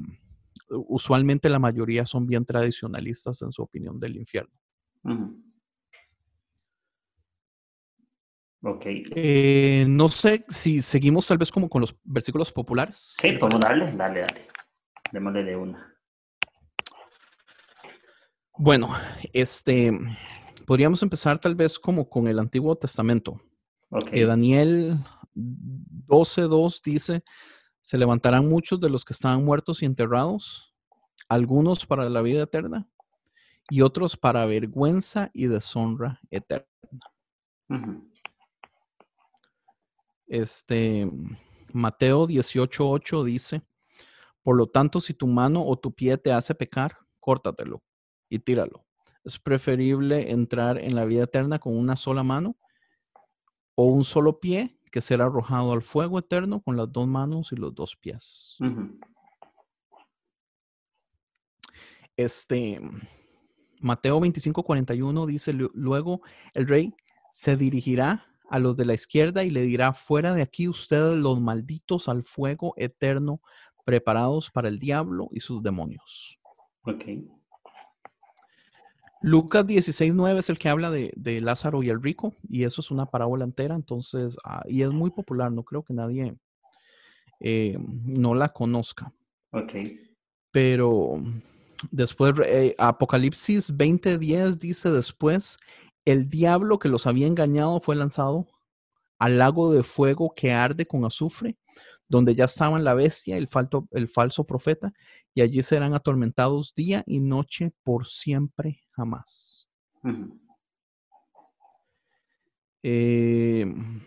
usualmente 0.68 1.48
la 1.48 1.58
mayoría 1.58 2.04
son 2.06 2.26
bien 2.26 2.44
tradicionalistas 2.44 3.42
en 3.42 3.52
su 3.52 3.62
opinión 3.62 3.98
del 3.98 4.16
infierno. 4.16 4.52
Ok. 8.62 8.82
Eh, 8.86 9.86
no 9.88 10.08
sé 10.08 10.44
si 10.48 10.82
seguimos 10.82 11.26
tal 11.26 11.38
vez 11.38 11.50
como 11.50 11.68
con 11.68 11.80
los 11.80 11.96
versículos 12.04 12.50
populares. 12.50 13.14
Sí, 13.20 13.32
podemos 13.32 13.62
darle, 13.62 13.92
dale, 13.96 14.20
dale. 14.20 14.48
Démosle 15.12 15.44
de 15.44 15.56
una. 15.56 15.94
Bueno, 18.58 18.88
este, 19.32 19.92
podríamos 20.66 21.02
empezar 21.02 21.38
tal 21.38 21.54
vez 21.54 21.78
como 21.78 22.08
con 22.08 22.26
el 22.26 22.38
Antiguo 22.38 22.74
Testamento. 22.76 23.40
Okay. 23.90 24.24
Daniel 24.24 24.96
12.2 25.36 26.82
dice, 26.82 27.22
se 27.80 27.98
levantarán 27.98 28.48
muchos 28.48 28.80
de 28.80 28.90
los 28.90 29.04
que 29.04 29.12
estaban 29.12 29.44
muertos 29.44 29.82
y 29.82 29.86
enterrados, 29.86 30.74
algunos 31.28 31.86
para 31.86 32.08
la 32.08 32.22
vida 32.22 32.42
eterna 32.42 32.88
y 33.68 33.82
otros 33.82 34.16
para 34.16 34.46
vergüenza 34.46 35.30
y 35.34 35.46
deshonra 35.46 36.20
eterna. 36.30 36.66
Este 40.26 41.08
Mateo 41.72 42.26
18:8 42.26 43.24
dice, 43.24 43.62
por 44.42 44.56
lo 44.56 44.68
tanto, 44.68 45.00
si 45.00 45.12
tu 45.14 45.26
mano 45.26 45.64
o 45.64 45.76
tu 45.76 45.92
pie 45.92 46.16
te 46.16 46.32
hace 46.32 46.54
pecar, 46.54 46.96
córtatelo 47.20 47.82
y 48.28 48.38
tíralo. 48.38 48.84
Es 49.24 49.38
preferible 49.38 50.30
entrar 50.30 50.78
en 50.78 50.94
la 50.94 51.04
vida 51.04 51.24
eterna 51.24 51.58
con 51.58 51.76
una 51.76 51.96
sola 51.96 52.22
mano 52.22 52.56
o 53.74 53.86
un 53.86 54.04
solo 54.04 54.38
pie 54.38 54.75
que 54.90 55.00
ser 55.00 55.22
arrojado 55.22 55.72
al 55.72 55.82
fuego 55.82 56.18
eterno 56.18 56.60
con 56.60 56.76
las 56.76 56.92
dos 56.92 57.06
manos 57.06 57.52
y 57.52 57.56
los 57.56 57.74
dos 57.74 57.96
pies. 57.96 58.56
Este, 62.16 62.80
Mateo 63.80 64.20
25, 64.20 64.62
41 64.62 65.26
dice, 65.26 65.52
luego 65.52 66.22
el 66.54 66.66
rey 66.66 66.94
se 67.32 67.56
dirigirá 67.56 68.26
a 68.48 68.58
los 68.58 68.76
de 68.76 68.84
la 68.84 68.94
izquierda 68.94 69.44
y 69.44 69.50
le 69.50 69.62
dirá, 69.62 69.92
fuera 69.92 70.32
de 70.32 70.42
aquí 70.42 70.68
ustedes 70.68 71.16
los 71.16 71.40
malditos 71.40 72.08
al 72.08 72.22
fuego 72.22 72.74
eterno, 72.76 73.40
preparados 73.84 74.50
para 74.50 74.68
el 74.68 74.78
diablo 74.78 75.28
y 75.32 75.40
sus 75.40 75.62
demonios. 75.62 76.40
Okay. 76.82 77.28
Lucas 79.26 79.66
16.9 79.66 80.38
es 80.38 80.50
el 80.50 80.58
que 80.60 80.68
habla 80.68 80.88
de, 80.92 81.40
Lázaro 81.40 81.82
y 81.82 81.88
el 81.88 82.00
rico, 82.00 82.36
y 82.48 82.62
eso 82.62 82.80
es 82.80 82.92
una 82.92 83.06
parábola 83.06 83.44
entera, 83.44 83.74
entonces, 83.74 84.36
ah, 84.44 84.62
y 84.68 84.82
es 84.82 84.90
muy 84.90 85.10
popular, 85.10 85.50
no 85.50 85.64
creo 85.64 85.82
que 85.82 85.92
nadie 85.92 86.36
eh, 87.40 87.76
no 88.04 88.36
la 88.36 88.52
conozca. 88.52 89.12
Ok. 89.50 89.72
Pero 90.52 91.20
después, 91.90 92.34
eh, 92.44 92.76
Apocalipsis 92.78 93.76
20.10 93.76 94.58
dice 94.58 94.92
después, 94.92 95.58
el 96.04 96.30
diablo 96.30 96.78
que 96.78 96.88
los 96.88 97.08
había 97.08 97.26
engañado 97.26 97.80
fue 97.80 97.96
lanzado 97.96 98.46
al 99.18 99.38
lago 99.38 99.72
de 99.72 99.82
fuego 99.82 100.34
que 100.36 100.52
arde 100.52 100.86
con 100.86 101.04
azufre, 101.04 101.56
donde 102.08 102.34
ya 102.34 102.44
estaban 102.44 102.84
la 102.84 102.94
bestia, 102.94 103.36
el, 103.36 103.48
el 103.92 104.08
falso 104.08 104.44
profeta, 104.44 104.92
y 105.34 105.40
allí 105.40 105.62
serán 105.62 105.94
atormentados 105.94 106.74
día 106.74 107.02
y 107.06 107.20
noche 107.20 107.72
por 107.82 108.06
siempre 108.06 108.80
jamás. 108.92 109.68
Em, 112.82 114.00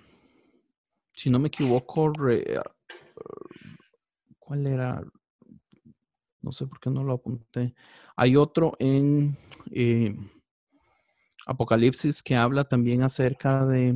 si 1.14 1.30
no 1.30 1.40
me 1.40 1.50
equivoco, 1.50 2.14
¿cuál 4.40 4.68
era? 4.68 5.04
No 6.42 6.54
sé 6.54 6.66
por 6.66 6.80
qué 6.80 6.90
no 6.90 7.04
lo 7.04 7.14
apunté. 7.14 7.76
Hay 8.16 8.38
otro 8.38 8.78
en 8.80 9.36
em, 9.72 10.30
Apocalipsis 11.46 12.24
que 12.24 12.36
habla 12.36 12.64
también 12.64 13.02
acerca 13.02 13.66
de 13.66 13.96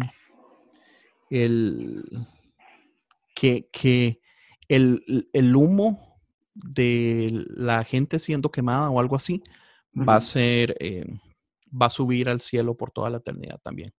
el 1.29 2.27
que, 3.34 4.20
el, 4.68 5.56
humo 5.56 6.20
de 6.54 7.46
la 7.50 7.84
gente 7.84 8.20
siendo 8.20 8.52
quemada 8.52 8.90
o 8.90 9.00
algo 9.00 9.16
así 9.16 9.44
va 9.96 10.16
a 10.16 10.22
ser, 10.22 10.75
eh, 10.80 11.06
va 11.70 11.88
a 11.88 11.90
subir 11.90 12.30
al 12.30 12.42
cielo 12.42 12.75
por 12.75 12.92
toda 12.92 13.10
la 13.10 13.18
eternidad 13.18 13.60
también. 13.62 13.94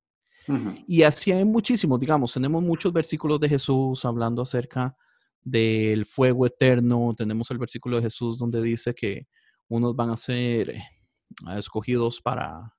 Y 0.87 1.03
así 1.05 1.33
hay 1.33 1.45
muchísimos, 1.45 1.99
digamos, 1.99 2.35
tenemos 2.35 2.63
muchos 2.63 2.93
versículos 2.93 3.41
de 3.41 3.49
Jesús 3.49 4.05
hablando 4.05 4.43
acerca 4.43 4.95
del 5.43 6.05
fuego 6.05 6.45
eterno, 6.45 7.15
tenemos 7.17 7.51
el 7.51 7.59
versículo 7.59 7.97
de 7.97 8.03
Jesús 8.03 8.39
donde 8.39 8.61
dice 8.61 8.95
que 8.95 9.27
unos 9.69 9.97
van 9.97 10.11
a 10.11 10.17
ser 10.17 10.71
eh, 10.71 10.83
escogidos 11.57 12.21
para, 12.21 12.75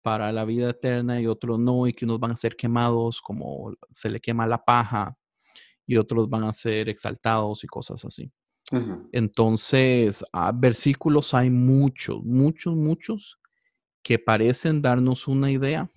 para 0.00 0.32
la 0.32 0.46
vida 0.46 0.70
eterna 0.70 1.20
y 1.20 1.26
otros 1.26 1.58
no, 1.58 1.86
y 1.86 1.92
que 1.92 2.06
unos 2.06 2.20
van 2.20 2.30
a 2.30 2.36
ser 2.36 2.56
quemados 2.56 3.20
como 3.20 3.74
se 3.90 4.08
le 4.08 4.20
quema 4.20 4.46
la 4.46 4.64
paja 4.64 5.16
y 5.86 5.96
otros 5.96 6.28
van 6.28 6.44
a 6.44 6.52
ser 6.52 6.88
exaltados 6.88 7.64
y 7.64 7.66
cosas 7.66 8.04
así. 8.04 8.30
Entonces, 9.12 10.24
ah, 10.32 10.50
versículos 10.54 11.34
hay 11.34 11.50
muchos, 11.50 12.24
muchos, 12.24 12.74
muchos 12.74 13.38
que 14.02 14.18
parecen 14.18 14.82
darnos 14.82 15.28
una 15.28 15.50
idea 15.50 15.90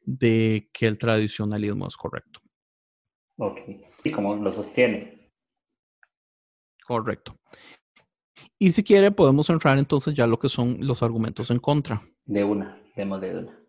de 0.00 0.68
que 0.72 0.86
el 0.86 0.98
tradicionalismo 0.98 1.86
es 1.86 1.96
correcto. 1.96 2.40
Ok, 3.38 3.60
y 4.04 4.10
cómo 4.10 4.36
lo 4.36 4.52
sostiene. 4.52 5.32
Correcto. 6.86 7.36
Y 8.58 8.72
si 8.72 8.84
quiere, 8.84 9.10
podemos 9.10 9.48
entrar 9.48 9.78
entonces 9.78 10.14
ya 10.14 10.26
lo 10.26 10.38
que 10.38 10.48
son 10.48 10.78
los 10.80 11.02
argumentos 11.02 11.50
en 11.50 11.58
contra. 11.58 12.02
De 12.24 12.44
una, 12.44 12.80
demos 12.94 13.20
de 13.20 13.38
una. 13.38 13.63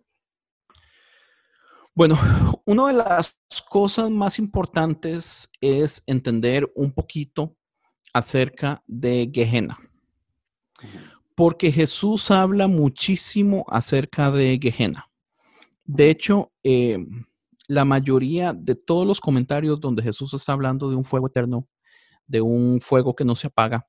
Bueno, 1.97 2.19
una 2.65 2.87
de 2.87 2.93
las 2.93 3.37
cosas 3.69 4.09
más 4.09 4.37
importantes 4.37 5.49
es 5.61 6.03
entender 6.07 6.69
un 6.75 6.91
poquito 6.91 7.55
acerca 8.11 8.83
de 8.85 9.31
Gehenna. 9.33 9.79
Porque 11.35 11.71
Jesús 11.71 12.31
habla 12.31 12.67
muchísimo 12.67 13.63
acerca 13.69 14.29
de 14.29 14.59
Gehenna. 14.61 15.09
De 15.85 16.09
hecho, 16.09 16.51
eh, 16.63 16.97
la 17.69 17.85
mayoría 17.85 18.51
de 18.51 18.75
todos 18.75 19.07
los 19.07 19.21
comentarios 19.21 19.79
donde 19.79 20.03
Jesús 20.03 20.33
está 20.33 20.51
hablando 20.51 20.89
de 20.89 20.97
un 20.97 21.05
fuego 21.05 21.27
eterno, 21.27 21.65
de 22.27 22.41
un 22.41 22.81
fuego 22.81 23.15
que 23.15 23.23
no 23.23 23.37
se 23.37 23.47
apaga, 23.47 23.87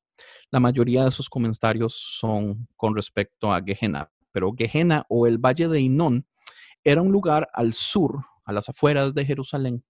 la 0.52 0.60
mayoría 0.60 1.02
de 1.02 1.08
esos 1.08 1.28
comentarios 1.28 1.96
son 2.20 2.68
con 2.76 2.94
respecto 2.94 3.52
a 3.52 3.60
Gehenna. 3.60 4.12
Pero 4.30 4.54
Gehenna 4.56 5.04
o 5.08 5.26
el 5.26 5.38
Valle 5.38 5.66
de 5.66 5.80
Inón 5.80 6.24
era 6.86 7.02
un 7.02 7.10
lugar 7.10 7.48
al 7.52 7.74
sur, 7.74 8.24
a 8.44 8.52
las 8.52 8.68
afueras 8.68 9.12
de 9.12 9.24
Jerusalén, 9.24 9.84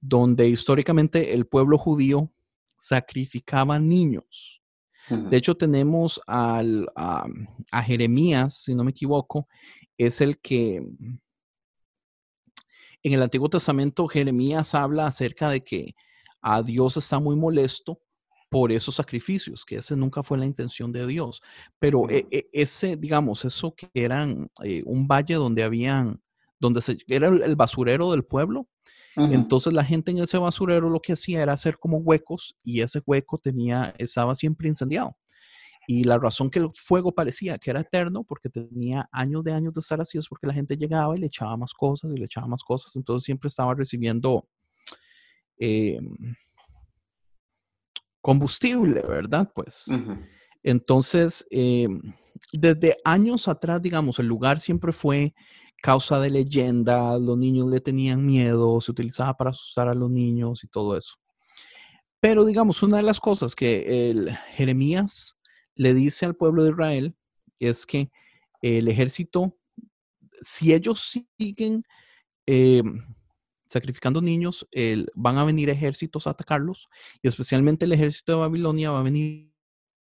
donde 0.00 0.48
históricamente 0.48 1.34
el 1.34 1.46
pueblo 1.46 1.76
judío 1.76 2.32
sacrificaba 2.78 3.78
niños. 3.78 4.62
De 5.10 5.36
hecho, 5.36 5.54
tenemos 5.54 6.18
al, 6.26 6.88
a, 6.96 7.26
a 7.70 7.82
Jeremías, 7.82 8.62
si 8.62 8.74
no 8.74 8.84
me 8.84 8.90
equivoco, 8.90 9.48
es 9.98 10.22
el 10.22 10.38
que 10.38 10.76
en 10.76 11.20
el 13.12 13.22
Antiguo 13.22 13.50
Testamento 13.50 14.08
Jeremías 14.08 14.74
habla 14.74 15.06
acerca 15.06 15.50
de 15.50 15.62
que 15.62 15.94
a 16.40 16.62
Dios 16.62 16.96
está 16.96 17.18
muy 17.18 17.36
molesto 17.36 18.00
por 18.48 18.72
esos 18.72 18.94
sacrificios, 18.94 19.64
que 19.64 19.76
ese 19.76 19.96
nunca 19.96 20.22
fue 20.22 20.38
la 20.38 20.46
intención 20.46 20.92
de 20.92 21.06
Dios. 21.06 21.42
Pero 21.78 22.08
e, 22.08 22.26
e, 22.30 22.48
ese, 22.52 22.96
digamos, 22.96 23.44
eso 23.44 23.74
que 23.74 23.88
eran 23.92 24.50
eh, 24.64 24.82
un 24.86 25.06
valle 25.06 25.34
donde 25.34 25.62
habían, 25.62 26.20
donde 26.58 26.80
se, 26.80 26.98
era 27.06 27.28
el, 27.28 27.56
basurero 27.56 28.10
del 28.10 28.24
pueblo, 28.24 28.66
entonces 29.16 29.72
la 29.72 29.82
gente 29.82 30.12
en 30.12 30.18
ese 30.18 30.38
basurero 30.38 30.88
lo 30.88 31.00
que 31.00 31.14
hacía 31.14 31.42
era 31.42 31.52
hacer 31.52 31.76
como 31.76 31.98
huecos 31.98 32.54
y 32.62 32.82
ese 32.82 33.02
hueco 33.04 33.36
tenía, 33.36 33.92
estaba 33.98 34.32
siempre 34.36 34.68
incendiado. 34.68 35.16
Y 35.88 36.04
la 36.04 36.18
razón 36.18 36.50
que 36.50 36.60
el 36.60 36.68
fuego 36.72 37.12
parecía 37.12 37.58
que 37.58 37.70
era 37.70 37.80
eterno, 37.80 38.22
porque 38.22 38.48
tenía 38.48 39.08
años 39.10 39.42
de 39.42 39.52
años 39.52 39.72
de 39.72 39.80
estar 39.80 40.00
así, 40.00 40.18
es 40.18 40.28
porque 40.28 40.46
la 40.46 40.52
gente 40.52 40.76
llegaba 40.76 41.16
y 41.16 41.18
le 41.18 41.26
echaba 41.26 41.56
más 41.56 41.72
cosas 41.72 42.12
y 42.14 42.16
le 42.18 42.26
echaba 42.26 42.46
más 42.46 42.62
cosas. 42.62 42.94
Entonces 42.94 43.24
siempre 43.24 43.48
estaba 43.48 43.74
recibiendo 43.74 44.46
em, 45.58 46.36
combustible, 48.28 49.00
¿verdad? 49.08 49.50
Pues. 49.54 49.86
Entonces, 50.62 51.46
em, 51.50 51.98
desde 52.52 52.98
años 53.02 53.48
atrás, 53.48 53.80
digamos, 53.80 54.18
el 54.18 54.26
lugar 54.26 54.60
siempre 54.60 54.92
fue 54.92 55.34
causa 55.82 56.20
de 56.20 56.28
leyenda, 56.28 57.18
los 57.18 57.38
niños 57.38 57.70
le 57.70 57.80
tenían 57.80 58.26
miedo, 58.26 58.82
se 58.82 58.90
utilizaba 58.90 59.34
para 59.34 59.48
asustar 59.48 59.88
a 59.88 59.94
los 59.94 60.10
niños 60.10 60.62
y 60.62 60.68
todo 60.68 60.94
eso. 60.94 61.14
Pero 62.20 62.44
digamos, 62.44 62.82
una 62.82 62.98
de 62.98 63.02
las 63.02 63.18
cosas 63.18 63.54
que 63.54 64.10
el 64.10 64.36
Jeremías 64.56 65.38
le 65.74 65.94
dice 65.94 66.26
al 66.26 66.36
pueblo 66.36 66.64
de 66.64 66.70
Israel 66.72 67.14
es 67.58 67.86
que 67.86 68.10
el 68.60 68.88
ejército, 68.88 69.56
si 70.42 70.74
ellos 70.74 71.16
siguen 71.38 71.82
eh, 72.46 72.82
sacrificando 73.68 74.20
niños, 74.20 74.66
van 75.14 75.38
a 75.38 75.44
venir 75.44 75.70
ejércitos 75.70 76.26
a 76.26 76.30
atacarlos 76.30 76.88
y 77.22 77.28
especialmente 77.28 77.84
el 77.84 77.92
ejército 77.92 78.32
de 78.32 78.38
Babilonia 78.38 78.90
va 78.90 79.00
a 79.00 79.02
venir 79.02 79.52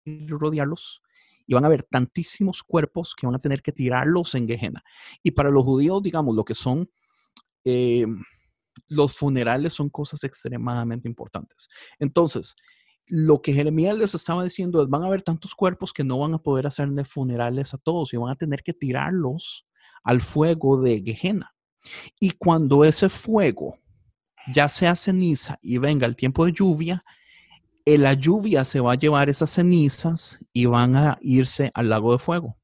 a 0.06 0.10
rodearlos 0.28 1.02
y 1.46 1.54
van 1.54 1.64
a 1.64 1.68
haber 1.68 1.82
tantísimos 1.84 2.62
cuerpos 2.62 3.14
que 3.14 3.26
van 3.26 3.34
a 3.36 3.40
tener 3.40 3.62
que 3.62 3.72
tirarlos 3.72 4.34
en 4.34 4.48
Gehenna. 4.48 4.82
Y 5.22 5.32
para 5.32 5.50
los 5.50 5.64
judíos, 5.64 6.02
digamos, 6.02 6.34
lo 6.34 6.44
que 6.44 6.54
son 6.54 6.88
eh, 7.64 8.06
los 8.88 9.16
funerales 9.16 9.72
son 9.72 9.90
cosas 9.90 10.22
extremadamente 10.22 11.08
importantes. 11.08 11.68
Entonces, 11.98 12.54
lo 13.06 13.42
que 13.42 13.52
Jeremías 13.52 13.98
les 13.98 14.14
estaba 14.14 14.44
diciendo 14.44 14.82
es, 14.82 14.88
van 14.88 15.02
a 15.02 15.06
haber 15.06 15.22
tantos 15.22 15.54
cuerpos 15.54 15.92
que 15.92 16.04
no 16.04 16.18
van 16.18 16.34
a 16.34 16.38
poder 16.38 16.66
hacerle 16.66 17.04
funerales 17.04 17.74
a 17.74 17.78
todos 17.78 18.12
y 18.12 18.16
van 18.16 18.30
a 18.30 18.36
tener 18.36 18.62
que 18.62 18.72
tirarlos 18.72 19.66
al 20.04 20.20
fuego 20.20 20.80
de 20.80 21.02
Gehenna. 21.02 21.55
Y 22.20 22.30
cuando 22.32 22.84
ese 22.84 23.08
fuego 23.08 23.78
ya 24.52 24.68
sea 24.68 24.94
ceniza 24.94 25.58
y 25.62 25.78
venga 25.78 26.06
el 26.06 26.16
tiempo 26.16 26.44
de 26.44 26.52
lluvia, 26.52 27.04
eh, 27.84 27.98
la 27.98 28.14
lluvia 28.14 28.64
se 28.64 28.80
va 28.80 28.92
a 28.92 28.96
llevar 28.96 29.28
esas 29.28 29.50
cenizas 29.50 30.40
y 30.52 30.66
van 30.66 30.96
a 30.96 31.18
irse 31.20 31.70
al 31.74 31.88
lago 31.88 32.12
de 32.12 32.18
fuego. 32.18 32.56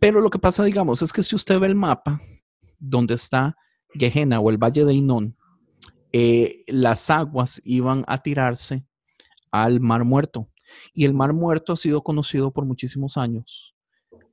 Pero 0.00 0.20
lo 0.20 0.30
que 0.30 0.38
pasa, 0.38 0.64
digamos, 0.64 1.02
es 1.02 1.12
que 1.12 1.22
si 1.22 1.36
usted 1.36 1.58
ve 1.60 1.68
el 1.68 1.76
mapa 1.76 2.20
donde 2.78 3.14
está 3.14 3.56
Gehenna 3.94 4.40
o 4.40 4.50
el 4.50 4.58
Valle 4.58 4.84
de 4.84 4.94
Inón, 4.94 5.36
eh, 6.12 6.64
las 6.66 7.08
aguas 7.08 7.60
iban 7.64 8.04
a 8.08 8.18
tirarse 8.18 8.84
al 9.52 9.80
Mar 9.80 10.04
Muerto. 10.04 10.48
Y 10.92 11.04
el 11.04 11.14
Mar 11.14 11.32
Muerto 11.32 11.72
ha 11.72 11.76
sido 11.76 12.02
conocido 12.02 12.52
por 12.52 12.64
muchísimos 12.64 13.16
años 13.16 13.74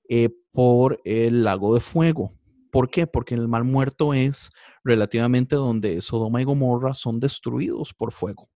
eh, 0.10 0.30
por 0.52 1.00
el 1.06 1.44
lago 1.44 1.74
de 1.74 1.80
fuego. 1.80 2.34
¿Por 2.72 2.90
qué? 2.90 3.08
Porque 3.08 3.36
el 3.36 3.48
Mar 3.48 3.64
Muerto 3.64 4.14
es 4.14 4.52
relativamente 4.84 5.56
donde 5.56 6.02
Sodoma 6.02 6.42
y 6.42 6.46
Gomorra 6.46 6.94
son 6.94 7.20
destruidos 7.20 7.94
por 7.94 8.12
fuego. 8.12 8.50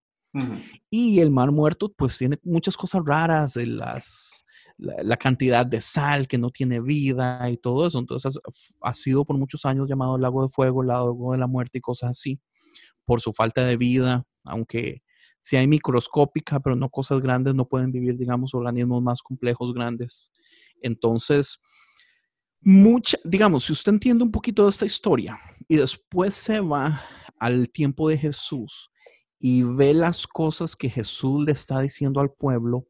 Y 0.90 1.20
el 1.20 1.30
Mar 1.30 1.52
Muerto 1.52 1.92
pues 1.92 2.18
tiene 2.18 2.40
muchas 2.44 2.78
cosas 2.78 3.02
raras, 3.04 3.56
de 3.56 3.66
las, 3.66 4.46
la, 4.78 5.18
cantidad 5.18 5.66
de 5.66 5.82
sal 5.82 6.28
que 6.28 6.38
no 6.38 6.52
tiene 6.52 6.80
vida 6.80 7.50
y 7.50 7.58
todo 7.58 7.86
eso. 7.86 8.00
Entonces 8.00 8.40
ha 8.82 8.94
sido 8.94 9.26
por 9.26 9.38
muchos 9.38 9.66
años 9.66 9.90
llamado 9.90 10.16
el 10.16 10.22
lago 10.22 10.44
de 10.44 10.50
fuego, 10.50 10.82
el 10.82 10.88
lago 10.88 11.34
de 11.34 11.38
la 11.38 11.48
muerte 11.48 11.80
y 11.80 11.82
cosas 11.82 12.12
así, 12.12 12.40
por 13.04 13.20
su 13.20 13.34
falta 13.34 13.66
de 13.66 13.76
vida, 13.76 14.26
aunque 14.46 15.02
si 15.42 15.58
hay 15.58 15.68
microscópica, 15.68 16.60
pero 16.60 16.76
no 16.76 16.90
cosas 16.90 17.20
grandes, 17.20 17.56
no 17.56 17.68
pueden 17.68 17.92
vivir, 17.92 18.16
digamos, 18.18 18.54
organismos 18.54 19.02
más 19.02 19.22
complejos, 19.22 19.74
grandes. 19.74 20.32
Entonces, 20.82 21.60
mucha, 22.62 23.18
digamos, 23.24 23.66
si 23.66 23.74
usted 23.74 23.92
entiende 23.92 24.24
un 24.24 24.32
poquito 24.32 24.64
de 24.64 24.70
esta 24.70 24.86
historia 24.86 25.40
y 25.68 25.78
después 25.78 26.36
se 26.36 26.60
va 26.60 27.02
al 27.40 27.70
tiempo 27.70 28.08
de 28.08 28.18
Jesús 28.18 28.92
y 29.40 29.64
ve 29.64 29.94
las 29.94 30.28
cosas 30.28 30.76
que 30.76 30.90
Jesús 30.90 31.44
le 31.46 31.52
está 31.52 31.82
diciendo 31.82 32.22
al 32.22 32.32
pueblo, 32.32 32.88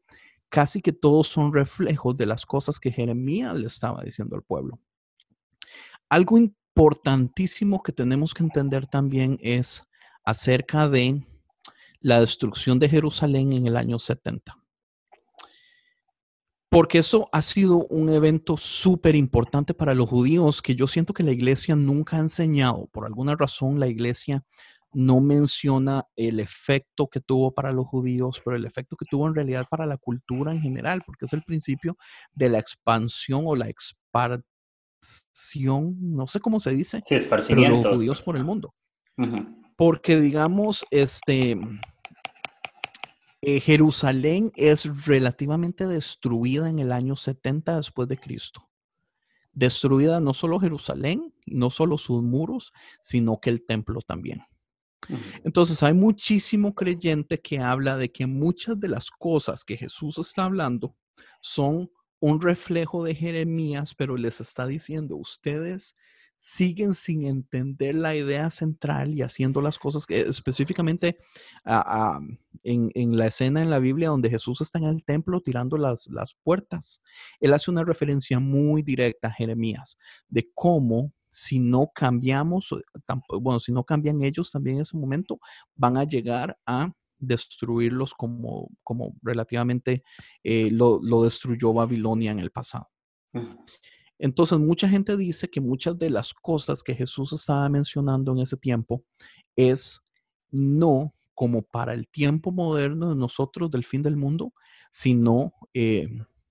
casi 0.50 0.82
que 0.82 0.92
todos 0.92 1.28
son 1.28 1.52
reflejos 1.52 2.14
de 2.16 2.26
las 2.26 2.44
cosas 2.44 2.78
que 2.78 2.92
Jeremías 2.92 3.58
le 3.58 3.66
estaba 3.66 4.02
diciendo 4.02 4.36
al 4.36 4.42
pueblo. 4.42 4.78
Algo 6.10 6.36
importantísimo 6.36 7.82
que 7.82 7.92
tenemos 7.92 8.34
que 8.34 8.42
entender 8.42 8.86
también 8.86 9.38
es 9.40 9.82
acerca 10.24 10.88
de 10.88 11.26
la 12.00 12.20
destrucción 12.20 12.78
de 12.78 12.90
Jerusalén 12.90 13.54
en 13.54 13.66
el 13.66 13.78
año 13.78 13.98
70. 13.98 14.61
Porque 16.72 16.98
eso 16.98 17.28
ha 17.32 17.42
sido 17.42 17.86
un 17.88 18.08
evento 18.08 18.56
súper 18.56 19.14
importante 19.14 19.74
para 19.74 19.94
los 19.94 20.08
judíos 20.08 20.62
que 20.62 20.74
yo 20.74 20.86
siento 20.86 21.12
que 21.12 21.22
la 21.22 21.32
iglesia 21.32 21.76
nunca 21.76 22.16
ha 22.16 22.20
enseñado. 22.20 22.88
Por 22.92 23.04
alguna 23.04 23.36
razón 23.36 23.78
la 23.78 23.88
iglesia 23.88 24.42
no 24.94 25.20
menciona 25.20 26.06
el 26.16 26.40
efecto 26.40 27.08
que 27.08 27.20
tuvo 27.20 27.52
para 27.52 27.72
los 27.72 27.86
judíos, 27.86 28.40
pero 28.42 28.56
el 28.56 28.64
efecto 28.64 28.96
que 28.96 29.04
tuvo 29.04 29.28
en 29.28 29.34
realidad 29.34 29.66
para 29.70 29.84
la 29.84 29.98
cultura 29.98 30.50
en 30.52 30.62
general, 30.62 31.02
porque 31.04 31.26
es 31.26 31.34
el 31.34 31.42
principio 31.42 31.98
de 32.32 32.48
la 32.48 32.58
expansión 32.58 33.42
o 33.44 33.54
la 33.54 33.68
expansión, 33.68 34.34
no 36.00 36.26
sé 36.26 36.40
cómo 36.40 36.58
se 36.58 36.70
dice, 36.70 37.04
de 37.06 37.68
los 37.68 37.86
judíos 37.86 38.22
por 38.22 38.34
el 38.34 38.44
mundo. 38.44 38.72
Porque 39.76 40.18
digamos, 40.18 40.86
este, 40.90 41.58
eh, 43.42 43.58
Jerusalén 43.60 44.52
es 44.54 45.04
relativamente 45.04 45.88
destruida 45.88 46.70
en 46.70 46.78
el 46.78 46.92
año 46.92 47.16
70 47.16 47.76
después 47.76 48.08
de 48.08 48.18
Cristo. 48.18 48.68
destruida 49.54 50.18
no 50.18 50.32
solo 50.32 50.58
Jerusalén, 50.58 51.34
no 51.44 51.68
solo 51.68 51.98
sus 51.98 52.22
muros, 52.22 52.72
sino 53.02 53.38
que 53.38 53.50
el 53.50 53.66
templo 53.66 54.00
también. 54.00 54.44
Entonces 55.44 55.82
hay 55.82 55.92
muchísimo 55.92 56.74
creyente 56.74 57.38
que 57.40 57.58
habla 57.58 57.98
de 57.98 58.10
que 58.10 58.26
muchas 58.26 58.80
de 58.80 58.88
las 58.88 59.10
cosas 59.10 59.64
que 59.64 59.76
Jesús 59.76 60.16
está 60.16 60.44
hablando 60.44 60.96
son 61.40 61.90
un 62.20 62.40
reflejo 62.40 63.04
de 63.04 63.14
Jeremías, 63.14 63.94
pero 63.94 64.16
les 64.16 64.40
está 64.40 64.66
diciendo, 64.66 65.16
ustedes 65.16 65.96
siguen 66.44 66.92
sin 66.92 67.24
entender 67.24 67.94
la 67.94 68.16
idea 68.16 68.50
central 68.50 69.14
y 69.14 69.22
haciendo 69.22 69.62
las 69.62 69.78
cosas 69.78 70.06
que 70.06 70.22
específicamente 70.22 71.16
ah, 71.64 72.18
en, 72.64 73.16
la 73.16 73.28
escena 73.28 73.62
en 73.62 73.70
la 73.70 73.78
Biblia 73.78 74.08
donde 74.08 74.28
Jesús 74.28 74.60
está 74.60 74.80
en 74.80 74.86
el 74.86 75.04
templo 75.04 75.40
tirando 75.40 75.76
las, 75.76 76.08
las 76.08 76.34
puertas. 76.42 77.00
Él 77.38 77.54
hace 77.54 77.70
una 77.70 77.84
referencia 77.84 78.40
muy 78.40 78.82
directa 78.82 79.28
a 79.28 79.32
Jeremías 79.32 79.98
de 80.28 80.50
cómo 80.52 81.12
si 81.30 81.60
no 81.60 81.92
cambiamos, 81.94 82.74
bueno, 83.40 83.60
si 83.60 83.70
no 83.70 83.84
cambian 83.84 84.24
ellos 84.24 84.50
también 84.50 84.76
en 84.76 84.82
ese 84.82 84.96
momento, 84.96 85.38
van 85.76 85.96
a 85.96 86.02
llegar 86.02 86.58
a 86.66 86.92
destruirlos 87.20 88.14
como, 88.14 88.68
como 88.82 89.14
relativamente 89.22 90.02
eh, 90.42 90.72
lo, 90.72 90.98
destruyó 91.22 91.72
Babilonia 91.72 92.32
en 92.32 92.40
el 92.40 92.50
pasado. 92.50 92.88
Entonces, 94.22 94.56
mucha 94.60 94.88
gente 94.88 95.16
dice 95.16 95.50
que 95.50 95.60
muchas 95.60 95.98
de 95.98 96.08
las 96.08 96.32
cosas 96.32 96.84
que 96.84 96.94
Jesús 96.94 97.32
estaba 97.32 97.68
mencionando 97.68 98.30
en 98.30 98.38
ese 98.38 98.56
tiempo 98.56 99.02
es 99.56 100.00
no 100.52 101.12
como 101.34 101.62
para 101.62 101.92
el 101.92 102.06
tiempo 102.06 102.52
moderno 102.52 103.08
de 103.08 103.16
nosotros 103.16 103.68
del 103.68 103.82
fin 103.82 104.00
del 104.00 104.16
mundo, 104.16 104.54
sino 104.92 105.52
eh, 105.74 106.08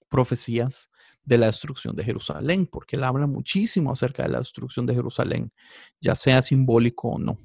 profecías 0.10 0.92
de 1.24 1.38
la 1.38 1.46
destrucción 1.46 1.96
de 1.96 2.04
Jerusalén, 2.04 2.68
porque 2.68 2.98
él 2.98 3.06
habla 3.06 3.26
muchísimo 3.26 3.94
acerca 3.94 4.24
de 4.24 4.30
la 4.30 4.40
destrucción 4.40 4.86
de 4.86 4.94
Jerusalén, 4.94 5.54
ya 6.02 6.14
sea 6.16 6.42
simbólico 6.42 7.08
o 7.08 7.20
no. 7.20 7.40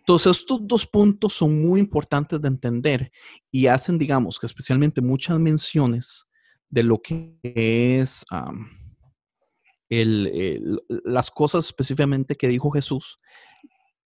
Entonces, 0.00 0.36
estos 0.36 0.60
dos 0.66 0.84
puntos 0.84 1.32
son 1.32 1.58
muy 1.62 1.80
importantes 1.80 2.38
de 2.38 2.48
entender 2.48 3.10
y 3.50 3.66
hacen, 3.66 3.96
digamos, 3.96 4.38
que 4.38 4.44
especialmente 4.44 5.00
muchas 5.00 5.38
menciones 5.38 6.27
de 6.70 6.82
lo 6.82 7.00
que 7.00 7.38
es 7.42 8.24
las 11.04 11.30
cosas 11.30 11.66
específicamente 11.66 12.36
que 12.36 12.48
dijo 12.48 12.70
Jesús, 12.70 13.16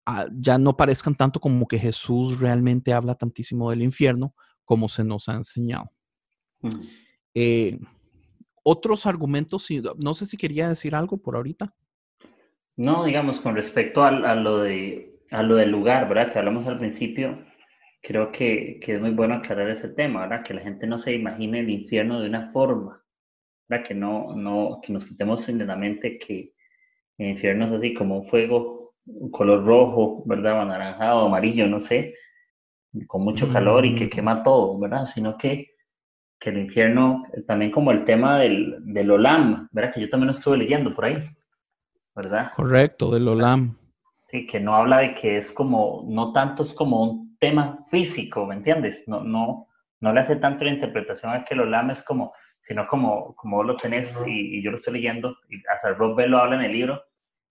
ah, 0.05 0.27
ya 0.31 0.57
no 0.57 0.75
parezcan 0.75 1.15
tanto 1.15 1.39
como 1.39 1.67
que 1.67 1.79
Jesús 1.79 2.39
realmente 2.39 2.93
habla 2.93 3.15
tantísimo 3.15 3.69
del 3.69 3.83
infierno 3.83 4.33
como 4.65 4.89
se 4.89 5.03
nos 5.03 5.29
ha 5.29 5.33
enseñado. 5.33 5.91
Eh, 7.33 7.79
otros 8.63 9.05
argumentos, 9.05 9.67
no 9.97 10.13
sé 10.13 10.25
si 10.25 10.37
quería 10.37 10.69
decir 10.69 10.95
algo 10.95 11.17
por 11.17 11.35
ahorita. 11.35 11.73
No, 12.75 13.03
digamos, 13.03 13.39
con 13.41 13.55
respecto 13.55 14.03
a, 14.03 14.35
lo, 14.35 14.59
de, 14.59 15.21
a 15.31 15.43
lo 15.43 15.55
del 15.55 15.69
lugar, 15.69 16.07
¿verdad? 16.07 16.31
Que 16.31 16.39
hablamos 16.39 16.65
al 16.65 16.79
principio, 16.79 17.45
creo 18.01 18.31
que, 18.31 18.79
que, 18.81 18.95
es 18.95 19.01
muy 19.01 19.11
bueno 19.11 19.35
aclarar 19.35 19.69
ese 19.69 19.89
tema, 19.89 20.21
¿verdad? 20.21 20.43
Que 20.43 20.53
la 20.53 20.61
gente 20.61 20.87
no 20.87 20.97
se 20.99 21.13
imagine 21.13 21.59
el 21.59 21.69
infierno 21.69 22.19
de 22.19 22.29
una 22.29 22.51
forma, 22.51 23.03
¿verdad? 23.67 23.85
Que, 23.87 23.93
no, 23.93 24.35
no, 24.35 24.79
que 24.83 24.93
nos 24.93 25.05
quitemos 25.05 25.47
en 25.49 25.65
la 25.65 25.75
mente 25.75 26.17
que 26.17 26.53
el 27.17 27.29
infierno 27.29 27.65
es 27.65 27.71
así 27.73 27.93
como 27.93 28.17
un 28.17 28.23
fuego, 28.23 28.93
un 29.05 29.31
color 29.31 29.65
rojo, 29.65 30.23
¿verdad? 30.25 30.59
O 30.59 30.61
anaranjado, 30.61 31.25
amarillo, 31.25 31.67
no 31.67 31.79
sé, 31.79 32.15
con 33.07 33.23
mucho 33.23 33.51
calor 33.51 33.85
y 33.85 33.95
que 33.95 34.05
mm. 34.05 34.09
quema 34.09 34.43
todo, 34.43 34.79
¿verdad? 34.79 35.05
Sino 35.05 35.37
que 35.37 35.69
que 36.39 36.49
el 36.49 36.57
infierno, 36.57 37.23
también 37.47 37.71
como 37.71 37.91
el 37.91 38.05
tema 38.05 38.39
del, 38.39 38.77
del 38.79 39.11
Olam, 39.11 39.67
¿verdad? 39.71 39.93
Que 39.93 40.01
yo 40.01 40.09
también 40.09 40.27
lo 40.27 40.33
estuve 40.33 40.57
leyendo 40.57 40.95
por 40.95 41.05
ahí, 41.05 41.17
¿verdad? 42.15 42.53
Correcto, 42.55 43.11
del 43.11 43.27
Olam. 43.27 43.77
Sí, 44.25 44.47
que 44.47 44.59
no 44.59 44.75
habla 44.75 44.99
de 44.99 45.15
que 45.15 45.37
es 45.37 45.51
como, 45.51 46.05
no 46.07 46.31
tanto 46.31 46.63
es 46.63 46.73
como 46.73 47.03
un 47.03 47.28
tema 47.39 47.85
físico, 47.89 48.45
¿me 48.45 48.55
entiendes? 48.55 49.03
No, 49.07 49.21
no, 49.23 49.67
no 49.99 50.13
le 50.13 50.19
hace 50.19 50.35
tanto 50.35 50.65
la 50.65 50.71
interpretación 50.71 51.33
a 51.33 51.45
que 51.45 51.53
el 51.53 51.61
Olam 51.61 51.91
es 51.91 52.03
como, 52.03 52.33
sino 52.59 52.87
como, 52.87 53.35
como 53.35 53.63
lo 53.63 53.77
tenés 53.77 54.21
y, 54.25 54.61
yo 54.61 54.71
lo 54.71 54.77
estoy 54.77 54.93
leyendo, 54.93 55.37
y 55.49 55.61
hasta 55.67 55.93
Rob 55.93 56.15
Bell 56.15 56.31
lo 56.31 56.39
habla 56.39 56.55
en 56.55 56.63
el 56.63 56.73
libro 56.73 57.01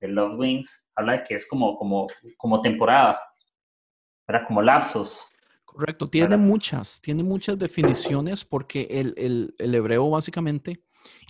de 0.01 0.09
Love 0.09 0.39
Wings, 0.39 0.87
habla 0.95 1.13
de 1.13 1.25
que 1.25 1.35
es 1.35 1.47
como, 1.47 1.77
como, 1.77 2.07
como 2.37 2.61
temporada, 2.61 3.21
¿verdad? 4.27 4.47
Como 4.47 4.63
lapsos, 4.63 5.27
Correcto, 5.79 6.09
tiene 6.09 6.37
muchas, 6.37 7.01
tiene 7.01 7.23
muchas 7.23 7.57
definiciones 7.57 8.45
porque 8.45 8.89
el, 8.91 9.55
hebreo 9.59 10.11
básicamente 10.11 10.83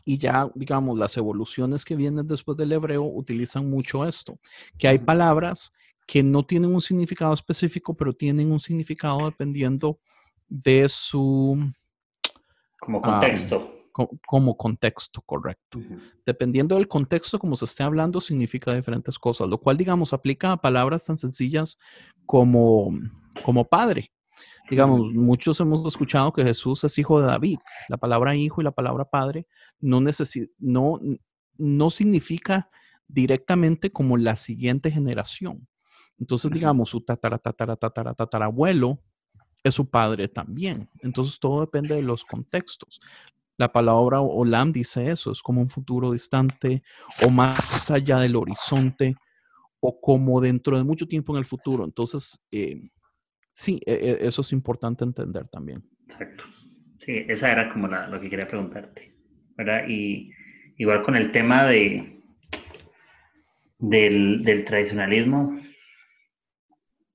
y 0.06 0.16
ya, 0.16 0.48
digamos, 0.54 0.96
las 0.96 1.16
evoluciones 1.18 1.84
que 1.84 1.94
vienen 1.94 2.26
después 2.26 2.56
del 2.56 2.72
hebreo 2.72 3.02
utilizan 3.02 3.68
mucho 3.68 4.06
esto, 4.06 4.38
que 4.78 4.88
hay 4.88 5.00
palabras 5.00 5.70
que 6.08 6.22
no 6.22 6.42
tienen 6.42 6.74
un 6.74 6.80
significado 6.80 7.34
específico, 7.34 7.94
pero 7.94 8.14
tienen 8.14 8.50
un 8.50 8.58
significado 8.58 9.26
dependiendo 9.26 10.00
de 10.48 10.88
su... 10.88 11.70
Como 12.80 13.02
contexto. 13.02 13.70
como 14.26 14.56
contexto, 14.56 15.20
correcto. 15.20 15.80
Dependiendo 16.24 16.76
del 16.76 16.88
contexto, 16.88 17.38
como 17.38 17.58
se 17.58 17.66
esté 17.66 17.82
hablando, 17.82 18.22
significa 18.22 18.72
diferentes 18.72 19.18
cosas, 19.18 19.48
lo 19.48 19.58
cual, 19.58 19.76
digamos, 19.76 20.14
aplica 20.14 20.52
a 20.52 20.56
palabras 20.56 21.04
tan 21.04 21.18
sencillas 21.18 21.76
como, 22.24 22.90
como 23.44 23.66
padre. 23.66 24.10
Digamos, 24.70 25.12
muchos 25.12 25.60
hemos 25.60 25.86
escuchado 25.86 26.32
que 26.32 26.42
Jesús 26.42 26.84
es 26.84 26.96
hijo 26.96 27.20
de 27.20 27.26
David. 27.26 27.58
La 27.90 27.98
palabra 27.98 28.34
hijo 28.34 28.62
y 28.62 28.64
la 28.64 28.72
palabra 28.72 29.04
padre 29.04 29.46
no, 29.78 30.00
no, 30.58 31.00
no 31.58 31.90
significa 31.90 32.70
directamente 33.08 33.92
como 33.92 34.16
la 34.16 34.36
siguiente 34.36 34.90
generación. 34.90 35.68
Entonces, 36.18 36.50
digamos, 36.50 36.90
su 36.90 37.00
tatara, 37.00 37.38
tatara, 37.38 37.76
tatara, 37.76 38.14
tatarabuelo 38.14 38.98
es 39.62 39.74
su 39.74 39.88
padre 39.88 40.28
también. 40.28 40.88
Entonces, 41.00 41.38
todo 41.38 41.60
depende 41.60 41.94
de 41.94 42.02
los 42.02 42.24
contextos. 42.24 43.00
La 43.56 43.72
palabra 43.72 44.20
Olam 44.20 44.72
dice 44.72 45.10
eso, 45.10 45.32
es 45.32 45.42
como 45.42 45.60
un 45.60 45.68
futuro 45.68 46.12
distante 46.12 46.82
o 47.24 47.30
más 47.30 47.90
allá 47.90 48.18
del 48.18 48.36
horizonte 48.36 49.16
o 49.80 50.00
como 50.00 50.40
dentro 50.40 50.76
de 50.76 50.84
mucho 50.84 51.06
tiempo 51.06 51.32
en 51.34 51.38
el 51.38 51.44
futuro. 51.44 51.84
Entonces, 51.84 52.40
eh, 52.52 52.90
Sí, 53.58 53.80
e, 53.84 53.92
e, 53.92 54.28
eso 54.28 54.42
es 54.42 54.52
importante 54.52 55.02
entender 55.02 55.48
también. 55.48 55.82
Exacto. 56.06 56.44
Sí, 57.00 57.24
esa 57.26 57.50
era 57.50 57.72
como 57.72 57.88
lo 57.88 58.20
que 58.20 58.30
quería 58.30 58.46
preguntarte, 58.46 59.12
¿verdad? 59.56 59.88
Y 59.88 60.30
igual 60.76 61.02
con 61.02 61.16
el 61.16 61.32
tema 61.32 61.66
de, 61.66 62.22
del, 63.80 64.64
tradicionalismo, 64.64 65.60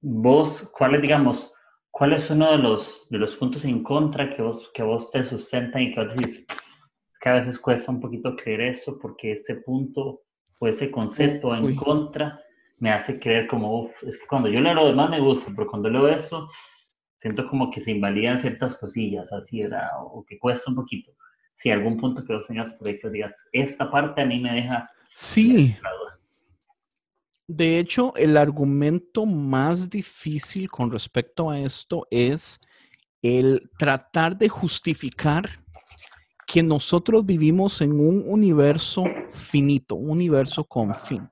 vos, 0.03 0.69
¿cuál 0.77 0.95
es, 0.95 1.01
digamos, 1.01 1.51
cuál 1.89 2.13
es 2.13 2.29
uno 2.29 2.51
de 2.51 2.57
los, 2.57 3.07
de 3.09 3.17
los 3.17 3.35
puntos 3.35 3.65
en 3.65 3.81
contra 3.83 4.35
que 4.35 4.41
vos, 4.41 4.69
que 4.73 4.83
vos 4.83 5.09
te 5.09 5.25
sustentan 5.25 5.81
y 5.81 5.93
que 5.93 6.03
vos 6.03 6.15
decís, 6.15 6.45
que 7.21 7.29
a 7.29 7.33
veces 7.33 7.57
cuesta 7.57 7.91
un 7.91 8.01
poquito 8.01 8.35
creer 8.35 8.61
eso 8.61 8.99
porque 8.99 9.31
ese 9.31 9.55
punto 9.55 10.21
o 10.59 10.67
ese 10.67 10.91
concepto 10.91 11.55
en 11.55 11.75
contra 11.75 12.39
me 12.79 12.91
hace 12.91 13.17
creer 13.17 13.47
como, 13.47 13.91
es 14.01 14.19
que 14.19 14.27
cuando 14.27 14.49
yo 14.49 14.59
leo 14.59 14.73
lo 14.73 14.87
demás 14.87 15.09
me 15.09 15.21
gusta, 15.21 15.51
pero 15.55 15.69
cuando 15.69 15.89
leo 15.89 16.09
eso, 16.09 16.49
siento 17.15 17.47
como 17.47 17.71
que 17.71 17.81
se 17.81 17.91
invalidan 17.91 18.39
ciertas 18.39 18.77
cosillas, 18.77 19.31
así 19.31 19.61
era, 19.61 19.89
o 19.97 20.25
que 20.25 20.37
cuesta 20.37 20.69
un 20.69 20.75
poquito. 20.75 21.13
Si 21.55 21.71
algún 21.71 21.97
punto 21.97 22.25
que 22.25 22.33
vos 22.33 22.47
tengas 22.47 22.73
por 22.73 22.87
ahí 22.87 22.99
que 22.99 23.09
digas, 23.09 23.47
esta 23.53 23.89
parte 23.89 24.21
a 24.21 24.25
mí 24.25 24.39
me 24.39 24.53
deja... 24.53 24.89
Sí. 25.15 25.75
De 27.47 27.77
hecho, 27.77 28.15
el 28.15 28.37
argumento 28.37 29.25
más 29.25 29.89
difícil 29.89 30.69
con 30.69 30.91
respecto 30.91 31.49
a 31.49 31.59
esto 31.59 32.07
es 32.09 32.59
el 33.21 33.69
tratar 33.77 34.37
de 34.37 34.47
justificar 34.47 35.63
que 36.47 36.63
nosotros 36.63 37.25
vivimos 37.25 37.81
en 37.81 37.93
un 37.93 38.23
universo 38.27 39.03
finito, 39.29 39.95
un 39.95 40.11
universo 40.11 40.63
con 40.63 40.93
fin. 40.93 41.29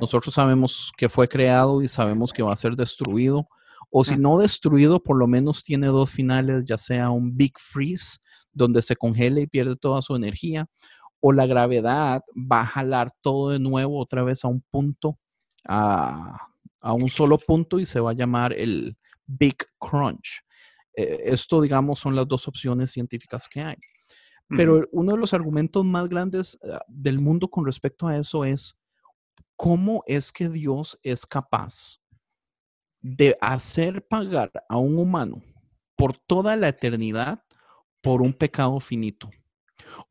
Nosotros 0.00 0.34
sabemos 0.34 0.92
que 0.96 1.08
fue 1.08 1.28
creado 1.28 1.82
y 1.82 1.88
sabemos 1.88 2.32
que 2.32 2.42
va 2.42 2.52
a 2.52 2.56
ser 2.56 2.74
destruido, 2.74 3.48
o 3.90 4.04
si 4.04 4.16
no 4.16 4.38
destruido, 4.38 5.02
por 5.02 5.16
lo 5.16 5.26
menos 5.26 5.62
tiene 5.62 5.86
dos 5.86 6.10
finales, 6.10 6.64
ya 6.64 6.76
sea 6.76 7.10
un 7.10 7.36
big 7.36 7.52
freeze, 7.58 8.18
donde 8.52 8.82
se 8.82 8.96
congela 8.96 9.40
y 9.40 9.46
pierde 9.46 9.76
toda 9.76 10.02
su 10.02 10.16
energía, 10.16 10.66
o 11.20 11.32
la 11.32 11.46
gravedad 11.46 12.22
va 12.34 12.62
a 12.62 12.66
jalar 12.66 13.10
todo 13.20 13.50
de 13.50 13.58
nuevo 13.58 13.98
otra 14.00 14.22
vez 14.22 14.44
a 14.44 14.48
un 14.48 14.62
punto, 14.70 15.18
a, 15.68 16.48
un 16.82 17.08
solo 17.08 17.36
punto 17.38 17.80
y 17.80 17.86
se 17.86 18.00
va 18.00 18.10
a 18.10 18.14
llamar 18.14 18.52
el 18.52 18.96
Big 19.26 19.56
Crunch. 19.78 20.42
Eh, 20.94 21.22
esto, 21.24 21.60
digamos, 21.60 21.98
son 21.98 22.14
las 22.14 22.28
dos 22.28 22.46
opciones 22.48 22.92
científicas 22.92 23.48
que 23.48 23.60
hay. 23.60 23.76
Pero 24.48 24.86
uno 24.92 25.12
de 25.12 25.18
los 25.18 25.34
argumentos 25.34 25.84
más 25.84 26.08
grandes 26.08 26.56
ah, 26.62 26.80
del 26.86 27.18
mundo 27.18 27.48
con 27.48 27.66
respecto 27.66 28.06
a 28.06 28.16
eso 28.16 28.44
es 28.44 28.78
cómo 29.56 30.04
es 30.06 30.30
que 30.30 30.48
Dios 30.48 30.98
es 31.02 31.26
capaz 31.26 31.98
de 33.00 33.36
hacer 33.40 34.06
pagar 34.06 34.52
a 34.68 34.76
un 34.76 34.96
humano 34.98 35.42
por 35.96 36.16
toda 36.16 36.54
la 36.56 36.68
eternidad 36.68 37.42
por 38.02 38.22
un 38.22 38.32
pecado 38.32 38.78
finito. 38.78 39.30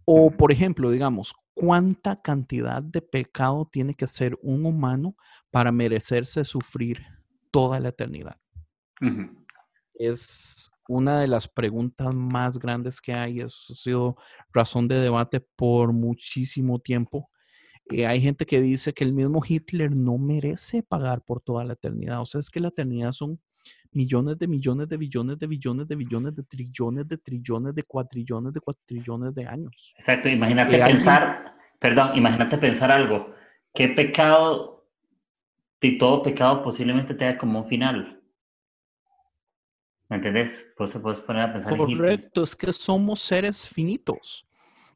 O, 0.04 0.32
por 0.32 0.52
ejemplo, 0.52 0.91
digamos, 0.91 1.34
cuánta 1.56 2.22
cantidad 2.22 2.84
de 2.84 3.02
pecado 3.02 3.68
tiene 3.72 3.96
que 3.96 4.06
ser 4.06 4.38
un 4.44 4.65
humano 4.65 5.15
para 5.50 5.72
merecerse 5.72 6.44
sufrir 6.44 7.02
toda 7.50 7.80
la 7.80 7.89
eternidad. 7.89 8.38
Es 9.96 10.70
una 10.88 11.20
de 11.20 11.28
las 11.28 11.48
preguntas 11.48 12.13
más 12.13 12.60
grandes 12.60 13.02
que 13.02 13.13
hay. 13.13 13.39
Eso 13.39 13.74
ha 13.74 13.76
sido 13.76 14.18
razón 14.54 14.88
de 14.88 15.00
debate 15.00 15.39
por 15.39 15.94
muchísimo 15.94 16.80
tiempo. 16.80 17.30
Eh, 17.91 18.06
hay 18.06 18.20
gente 18.20 18.46
que 18.46 18.62
dice 18.62 18.94
que 18.94 19.04
el 19.04 19.13
mismo 19.13 19.41
Hitler 19.48 19.96
no 19.96 20.18
merece 20.18 20.84
pagar 20.84 21.22
por 21.22 21.41
toda 21.41 21.63
la 21.63 21.74
eternidad. 21.74 22.22
O 22.22 22.26
sea, 22.26 22.39
es 22.39 22.50
que 22.50 22.60
la 22.60 22.68
eternidad 22.70 23.13
son 23.13 23.39
millones 23.91 24.38
de 24.38 24.47
millones 24.47 24.89
de 24.89 24.97
billones 24.97 25.39
de 25.39 25.47
billones 25.47 25.88
de 25.88 25.95
billones 25.95 26.36
de 26.36 26.43
trillones 26.43 27.08
de 27.08 27.17
trillones 27.17 27.75
de 27.75 27.84
cuatrillones 27.84 28.54
de 28.54 28.60
cuatrillones 28.60 29.34
de 29.34 29.45
años. 29.47 29.93
Exacto, 29.97 30.30
imagínate 30.30 30.78
pensar, 30.78 31.56
perdón, 31.80 32.17
imagínate 32.17 32.58
pensar 32.58 32.91
algo. 32.91 33.34
¿Qué 33.73 33.89
pecado, 33.89 34.88
si 35.82 35.97
todo 35.97 36.23
pecado 36.23 36.63
posiblemente 36.63 37.13
tenga 37.13 37.38
como 37.38 37.62
un 37.62 37.67
final? 37.67 38.21
¿Me 40.10 40.17
entendés? 40.17 40.73
Pues 40.78 40.91
se 40.91 40.99
puedes 40.99 41.19
poner 41.21 41.43
a 41.43 41.54
pensar 41.54 41.78
Correcto, 41.78 42.43
es 42.43 42.56
que 42.56 42.71
somos 42.71 43.21
seres 43.21 43.67
finitos. 43.67 44.47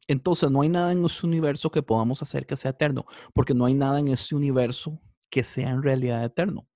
Entonces 0.06 0.50
no 0.50 0.62
hay 0.62 0.68
nada 0.68 0.92
en 0.92 1.04
este 1.04 1.26
universo 1.26 1.70
que 1.70 1.82
podamos 1.82 2.22
hacer 2.22 2.46
que 2.46 2.56
sea 2.56 2.72
eterno, 2.72 3.06
porque 3.32 3.54
no 3.54 3.64
hay 3.64 3.74
nada 3.74 3.98
en 3.98 4.08
este 4.08 4.34
universo 4.34 5.00
que 5.30 5.44
sea 5.44 5.70
en 5.70 5.82
realidad 5.82 6.24
eterno. 6.24 6.66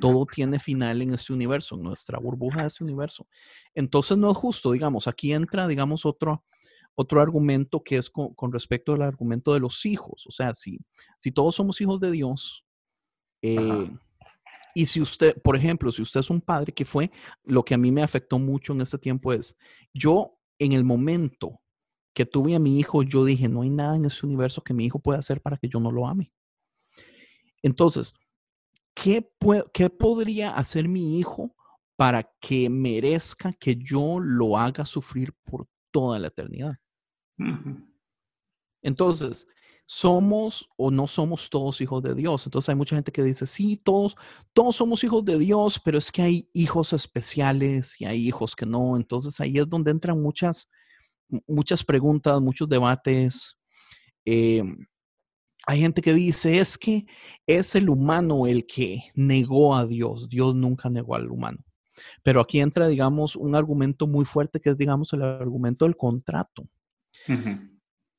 Todo 0.00 0.26
tiene 0.26 0.58
final 0.58 1.00
en 1.00 1.14
este 1.14 1.32
universo, 1.32 1.76
en 1.76 1.82
nuestra 1.82 2.18
burbuja 2.18 2.62
de 2.62 2.66
este 2.66 2.84
universo. 2.84 3.26
Entonces 3.74 4.18
no 4.18 4.30
es 4.30 4.36
justo, 4.36 4.72
digamos, 4.72 5.08
aquí 5.08 5.32
entra, 5.32 5.66
digamos, 5.66 6.04
otro, 6.04 6.44
otro 6.94 7.22
argumento 7.22 7.82
que 7.82 7.96
es 7.96 8.10
con, 8.10 8.52
respecto 8.52 8.92
al 8.92 9.02
argumento 9.02 9.54
de 9.54 9.60
los 9.60 9.86
hijos. 9.86 10.26
O 10.26 10.30
sea, 10.30 10.52
si, 10.52 10.78
si 11.18 11.32
todos 11.32 11.54
somos 11.54 11.80
hijos 11.80 12.00
de 12.00 12.10
Dios, 12.10 12.64
eh, 13.40 13.90
y 14.74 14.86
si 14.86 15.00
usted, 15.00 15.40
por 15.42 15.56
ejemplo, 15.56 15.92
si 15.92 16.02
usted 16.02 16.20
es 16.20 16.30
un 16.30 16.40
padre, 16.40 16.72
que 16.72 16.84
fue 16.84 17.10
lo 17.44 17.64
que 17.64 17.74
a 17.74 17.78
mí 17.78 17.90
me 17.90 18.02
afectó 18.02 18.38
mucho 18.38 18.72
en 18.72 18.80
este 18.80 18.98
tiempo 18.98 19.32
es, 19.32 19.56
yo 19.92 20.38
en 20.58 20.72
el 20.72 20.84
momento 20.84 21.60
que 22.14 22.26
tuve 22.26 22.54
a 22.54 22.58
mi 22.58 22.78
hijo, 22.78 23.02
yo 23.02 23.24
dije, 23.24 23.48
no 23.48 23.62
hay 23.62 23.70
nada 23.70 23.96
en 23.96 24.04
ese 24.04 24.26
universo 24.26 24.62
que 24.62 24.74
mi 24.74 24.84
hijo 24.84 24.98
pueda 24.98 25.18
hacer 25.18 25.40
para 25.40 25.56
que 25.56 25.68
yo 25.68 25.80
no 25.80 25.90
lo 25.90 26.06
ame. 26.06 26.32
Entonces, 27.62 28.14
¿qué, 28.94 29.28
qué 29.72 29.90
podría 29.90 30.54
hacer 30.56 30.88
mi 30.88 31.18
hijo 31.18 31.54
para 31.96 32.30
que 32.40 32.68
merezca 32.68 33.52
que 33.52 33.76
yo 33.76 34.18
lo 34.20 34.56
haga 34.56 34.84
sufrir 34.84 35.32
por 35.44 35.66
toda 35.90 36.18
la 36.18 36.28
eternidad? 36.28 36.76
Entonces, 38.82 39.46
somos 39.86 40.68
o 40.76 40.90
no 40.90 41.06
somos 41.06 41.50
todos 41.50 41.80
hijos 41.80 42.02
de 42.02 42.14
Dios. 42.14 42.46
Entonces 42.46 42.68
hay 42.70 42.74
mucha 42.74 42.96
gente 42.96 43.12
que 43.12 43.22
dice, 43.22 43.46
sí, 43.46 43.76
todos, 43.76 44.16
todos 44.52 44.76
somos 44.76 45.04
hijos 45.04 45.24
de 45.24 45.38
Dios, 45.38 45.78
pero 45.78 45.98
es 45.98 46.10
que 46.10 46.22
hay 46.22 46.48
hijos 46.52 46.92
especiales 46.92 48.00
y 48.00 48.06
hay 48.06 48.26
hijos 48.26 48.56
que 48.56 48.66
no. 48.66 48.96
Entonces 48.96 49.38
ahí 49.40 49.58
es 49.58 49.68
donde 49.68 49.90
entran 49.90 50.20
muchas, 50.20 50.70
muchas 51.46 51.84
preguntas, 51.84 52.40
muchos 52.40 52.68
debates. 52.68 53.58
Em, 54.24 54.86
hay 55.66 55.80
gente 55.80 56.02
que 56.02 56.14
dice, 56.14 56.58
es 56.58 56.76
que 56.76 57.06
es 57.46 57.74
el 57.74 57.88
humano 57.88 58.46
el 58.46 58.66
que 58.66 59.04
negó 59.14 59.76
a 59.76 59.86
Dios. 59.86 60.28
Dios 60.28 60.54
nunca 60.54 60.90
negó 60.90 61.14
al 61.14 61.30
humano. 61.30 61.58
Pero 62.22 62.40
aquí 62.40 62.60
entra, 62.60 62.88
digamos, 62.88 63.36
un 63.36 63.54
argumento 63.54 64.06
muy 64.06 64.24
fuerte 64.24 64.60
que 64.60 64.70
es, 64.70 64.78
digamos, 64.78 65.12
el 65.12 65.22
argumento 65.22 65.84
del 65.84 65.96
contrato. 65.96 66.66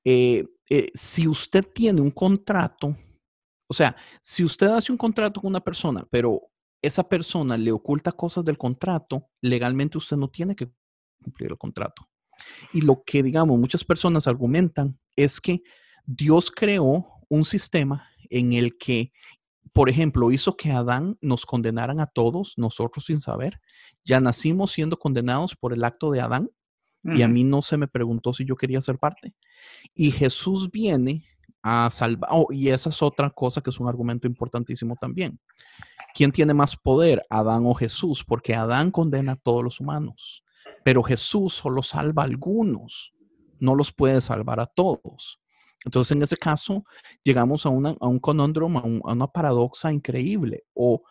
Eh, 0.06 0.46
eh, 0.70 0.92
si 0.94 1.28
usted 1.28 1.66
tiene 1.74 2.02
un 2.02 2.12
contrato, 2.12 2.96
o 3.68 3.74
sea, 3.74 3.96
si 4.22 4.44
usted 4.44 4.68
hace 4.68 4.92
un 4.92 4.98
contrato 4.98 5.42
con 5.42 5.50
una 5.50 5.64
persona, 5.64 6.06
pero 6.10 6.42
esa 6.82 7.08
persona 7.08 7.58
le 7.58 7.72
oculta 7.72 8.12
cosas 8.12 8.46
del 8.46 8.58
contrato, 8.58 9.30
legalmente 9.42 9.98
usted 9.98 10.18
no 10.18 10.30
tiene 10.30 10.56
que 10.56 10.72
cumplir 11.22 11.52
el 11.52 11.58
contrato. 11.58 12.08
Y 12.74 12.82
lo 12.82 13.04
que, 13.04 13.24
digamos, 13.24 13.60
muchas 13.60 13.84
personas 13.84 14.28
argumentan 14.28 14.98
es 15.16 15.40
que 15.40 15.64
Dios 16.06 16.52
creó 16.52 17.13
un 17.34 17.46
sistema 17.46 18.10
en 18.30 18.54
el 18.54 18.78
que, 18.78 19.12
por 19.74 19.90
ejemplo, 19.90 20.32
hizo 20.32 20.56
que 20.56 20.72
Adán 20.72 21.18
nos 21.20 21.48
condenaran 21.48 22.00
a 22.00 22.06
todos, 22.06 22.54
nosotros 22.58 23.06
sin 23.06 23.22
saber. 23.22 23.60
Ya 24.06 24.20
nacimos 24.20 24.72
siendo 24.72 25.00
condenados 25.00 25.56
por 25.56 25.74
el 25.74 25.84
acto 25.84 26.12
de 26.12 26.22
Adán 26.22 26.52
y 27.04 27.24
a 27.24 27.28
mí 27.28 27.44
no 27.44 27.64
se 27.64 27.76
me 27.76 27.88
preguntó 27.88 28.34
si 28.34 28.46
yo 28.46 28.56
quería 28.56 28.82
ser 28.82 29.00
parte. 29.00 29.34
Y 29.96 30.12
Jesús 30.12 30.70
viene 30.70 31.26
a 31.64 31.90
salvar, 31.90 32.30
oh, 32.32 32.48
y 32.52 32.70
esa 32.70 32.90
es 32.90 33.02
otra 33.02 33.32
cosa 33.32 33.62
que 33.62 33.72
es 33.72 33.80
un 33.80 33.88
argumento 33.88 34.28
importantísimo 34.28 34.96
también. 34.96 35.40
¿Quién 36.14 36.32
tiene 36.32 36.54
más 36.54 36.78
poder, 36.78 37.26
Adán 37.32 37.66
o 37.66 37.74
Jesús? 37.74 38.24
Porque 38.24 38.54
Adán 38.54 38.92
condena 38.92 39.32
a 39.32 39.38
todos 39.38 39.64
los 39.64 39.80
humanos, 39.80 40.44
pero 40.84 41.02
Jesús 41.02 41.56
solo 41.56 41.82
salva 41.82 42.22
a 42.22 42.26
algunos, 42.26 43.12
no 43.60 43.74
los 43.74 43.92
puede 43.92 44.22
salvar 44.22 44.60
a 44.60 44.68
todos. 44.68 45.43
Entonces, 45.86 46.16
en 46.16 46.24
ese 46.24 46.38
caso, 46.38 46.86
llegamos 47.24 47.66
a, 47.66 47.70
a 47.70 48.08
un 48.08 48.20
conóndromo, 48.20 48.80
a, 48.80 49.10
a, 49.10 49.14
una 49.14 49.28
paradoja 49.28 49.92
increíble. 49.92 50.64
O 50.74 51.04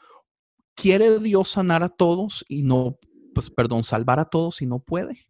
quiere 0.74 1.18
Dios 1.18 1.50
sanar 1.50 1.82
a 1.82 1.88
todos 1.88 2.44
y 2.48 2.62
no, 2.62 2.98
pues, 3.35 3.50
perdón, 3.50 3.85
salvar 3.85 4.20
a 4.20 4.24
todos 4.24 4.62
y 4.62 4.66
no 4.66 4.78
puede 4.80 5.26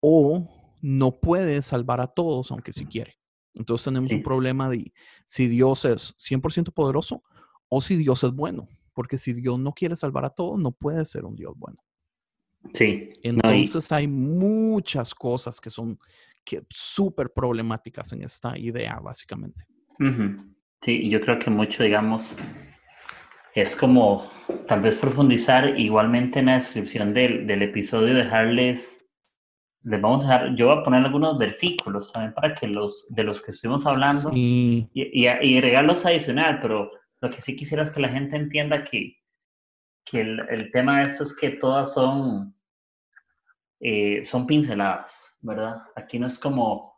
o 0.00 0.48
no 0.80 1.20
puede 1.20 1.62
salvar 1.62 2.00
a 2.00 2.06
todos, 2.06 2.50
aunque 2.50 2.72
sí 2.72 2.86
quiere. 2.86 3.18
Entonces 3.54 3.86
tenemos 3.86 4.12
un 4.12 4.22
problema 4.22 4.70
de 4.70 4.92
si 5.24 5.48
Dios 5.48 5.84
es 5.84 6.14
100% 6.16 6.72
poderoso 6.72 7.24
o 7.68 7.80
si 7.80 7.96
Dios 7.96 8.22
es 8.22 8.32
bueno. 8.32 8.68
Porque 8.94 9.18
si 9.18 9.32
Dios 9.32 9.58
no 9.58 9.72
quiere 9.72 9.96
salvar 9.96 10.24
a 10.24 10.30
todos, 10.30 10.58
no 10.58 10.72
puede 10.72 11.04
ser 11.04 11.24
un 11.24 11.34
Dios 11.34 11.54
bueno. 11.56 11.78
Sí. 12.74 13.10
Entonces 13.22 13.90
hay 13.92 14.06
muchas 14.06 15.14
cosas 15.14 15.60
que 15.60 15.70
son 15.70 15.98
súper 16.68 17.30
problemáticas 17.34 18.12
en 18.12 18.22
esta 18.22 18.56
idea, 18.58 18.98
básicamente. 19.00 19.64
Sí, 20.82 21.08
yo 21.10 21.20
creo 21.20 21.38
que 21.38 21.50
mucho, 21.50 21.82
digamos, 21.82 22.36
es 23.54 23.74
como 23.74 24.30
tal 24.66 24.82
vez 24.82 24.96
profundizar 24.96 25.78
igualmente 25.78 26.38
en 26.38 26.46
la 26.46 26.54
descripción 26.54 27.12
del, 27.12 27.46
del 27.46 27.62
episodio, 27.62 28.14
dejarles 28.14 28.98
les 29.84 30.00
vamos 30.00 30.24
a 30.24 30.26
dejar, 30.26 30.56
yo 30.56 30.66
voy 30.66 30.78
a 30.78 30.82
poner 30.82 31.04
algunos 31.04 31.38
versículos 31.38 32.12
también 32.12 32.34
para 32.34 32.54
que 32.54 32.66
los 32.66 33.06
de 33.08 33.24
los 33.24 33.42
que 33.42 33.52
estuvimos 33.52 33.86
hablando 33.86 34.30
y, 34.34 34.88
y, 34.92 35.26
y 35.26 35.60
regalos 35.60 36.04
adicional, 36.04 36.58
pero 36.60 36.90
lo 37.20 37.30
que 37.30 37.40
sí 37.40 37.56
quisiera 37.56 37.82
es 37.82 37.90
que 37.90 38.00
la 38.00 38.08
gente 38.08 38.36
entienda 38.36 38.84
que, 38.84 39.16
que 40.04 40.20
el, 40.20 40.40
el 40.50 40.70
tema 40.72 41.00
de 41.00 41.06
esto 41.06 41.24
es 41.24 41.34
que 41.34 41.50
todas 41.50 41.94
son, 41.94 42.54
eh, 43.80 44.24
son 44.24 44.46
pinceladas, 44.46 45.27
¿verdad? 45.40 45.82
Aquí 45.96 46.18
no 46.18 46.26
es 46.26 46.38
como 46.38 46.96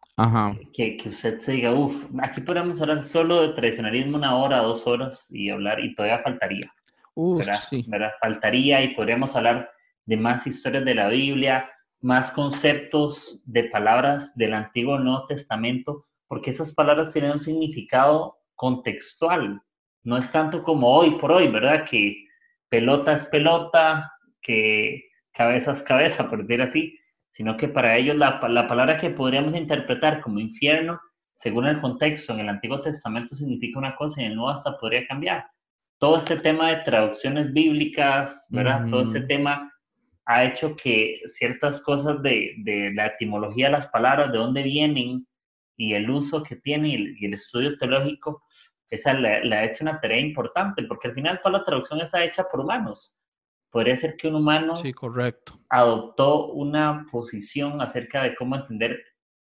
Que, 0.74 0.96
que 0.96 1.08
usted 1.08 1.38
se 1.38 1.52
diga, 1.52 1.72
uff, 1.72 2.04
aquí 2.22 2.42
podríamos 2.42 2.80
hablar 2.80 3.02
solo 3.04 3.40
de 3.42 3.54
tradicionalismo 3.54 4.18
una 4.18 4.36
hora, 4.36 4.62
dos 4.62 4.86
horas 4.86 5.26
y 5.30 5.48
hablar, 5.50 5.80
y 5.80 5.94
todavía 5.94 6.22
faltaría. 6.22 6.70
¿verdad? 7.16 7.60
¿verdad? 7.86 8.10
Faltaría 8.20 8.82
y 8.82 8.94
podríamos 8.94 9.34
hablar 9.34 9.70
de 10.06 10.16
más 10.16 10.46
historias 10.46 10.84
de 10.84 10.94
la 10.94 11.08
Biblia, 11.08 11.70
más 12.00 12.30
conceptos 12.32 13.40
de 13.44 13.64
palabras 13.64 14.34
del 14.36 14.54
Antiguo 14.54 14.98
Nuevo 14.98 15.26
Testamento, 15.26 16.06
porque 16.28 16.50
esas 16.50 16.72
palabras 16.74 17.12
tienen 17.12 17.32
un 17.32 17.40
significado 17.40 18.38
contextual. 18.54 19.60
No 20.02 20.16
es 20.16 20.30
tanto 20.30 20.62
como 20.62 20.94
hoy 20.94 21.12
por 21.18 21.32
hoy, 21.32 21.48
¿verdad? 21.48 21.84
Que 21.88 22.24
pelota 22.68 23.12
es 23.12 23.24
pelota, 23.26 24.12
que 24.40 25.02
cabeza 25.32 25.72
es 25.72 25.82
cabeza, 25.82 26.28
por 26.28 26.46
decir 26.46 26.62
así, 26.62 26.99
sino 27.30 27.56
que 27.56 27.68
para 27.68 27.96
ellos 27.96 28.16
la, 28.16 28.40
la 28.48 28.68
palabra 28.68 28.98
que 28.98 29.10
podríamos 29.10 29.54
interpretar 29.54 30.20
como 30.20 30.40
infierno, 30.40 31.00
según 31.34 31.66
el 31.66 31.80
contexto 31.80 32.34
en 32.34 32.40
el 32.40 32.48
Antiguo 32.48 32.80
Testamento 32.80 33.34
significa 33.34 33.78
una 33.78 33.96
cosa 33.96 34.20
y 34.20 34.24
en 34.24 34.32
el 34.32 34.36
Nuevo 34.36 34.50
hasta 34.50 34.76
podría 34.78 35.06
cambiar. 35.06 35.46
Todo 35.98 36.18
este 36.18 36.36
tema 36.36 36.70
de 36.70 36.82
traducciones 36.82 37.52
bíblicas, 37.52 38.46
¿verdad? 38.50 38.86
Todo 38.90 39.02
este 39.02 39.22
tema 39.22 39.70
ha 40.26 40.44
hecho 40.44 40.76
que 40.76 41.20
ciertas 41.26 41.82
cosas 41.82 42.22
de, 42.22 42.54
de, 42.58 42.92
la 42.94 43.06
etimología 43.06 43.66
de 43.66 43.72
las 43.72 43.88
palabras, 43.88 44.30
de 44.30 44.38
dónde 44.38 44.62
vienen 44.62 45.26
y 45.76 45.94
el 45.94 46.10
uso 46.10 46.42
que 46.42 46.56
tiene 46.56 46.88
y 46.90 47.24
el, 47.24 47.34
estudio 47.34 47.76
teológico, 47.78 48.44
esa 48.90 49.14
le, 49.14 49.54
ha 49.54 49.64
hecho 49.64 49.82
una 49.82 49.98
tarea 49.98 50.20
importante, 50.20 50.82
porque 50.82 51.08
al 51.08 51.14
final 51.14 51.40
toda 51.42 51.58
la 51.58 51.64
traducción 51.64 52.00
está 52.02 52.22
hecha 52.22 52.44
por 52.44 52.60
humanos. 52.60 53.16
Podría 53.70 53.96
ser 53.96 54.16
que 54.16 54.28
un 54.28 54.36
humano 54.36 54.76
sí, 54.76 54.92
correcto. 54.92 55.60
adoptó 55.68 56.46
una 56.48 57.06
posición 57.10 57.80
acerca 57.80 58.22
de 58.22 58.34
cómo 58.34 58.56
entender 58.56 59.00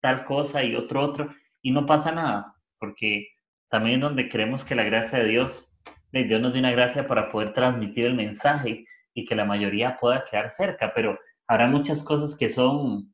tal 0.01 0.25
cosa 0.25 0.63
y 0.63 0.75
otro 0.75 1.01
otro, 1.01 1.29
y 1.61 1.71
no 1.71 1.85
pasa 1.85 2.11
nada, 2.11 2.55
porque 2.79 3.27
también 3.69 3.95
es 3.95 4.01
donde 4.01 4.29
creemos 4.29 4.63
que 4.63 4.75
la 4.75 4.83
gracia 4.83 5.19
de 5.19 5.29
Dios, 5.29 5.69
Dios 6.11 6.41
nos 6.41 6.53
dio 6.53 6.59
una 6.61 6.71
gracia 6.71 7.07
para 7.07 7.29
poder 7.31 7.53
transmitir 7.53 8.05
el 8.05 8.13
mensaje 8.13 8.85
y 9.13 9.25
que 9.25 9.35
la 9.35 9.45
mayoría 9.45 9.97
pueda 9.99 10.23
quedar 10.23 10.49
cerca, 10.49 10.93
pero 10.93 11.19
habrá 11.47 11.67
muchas 11.67 12.03
cosas 12.03 12.35
que 12.37 12.49
son 12.49 13.13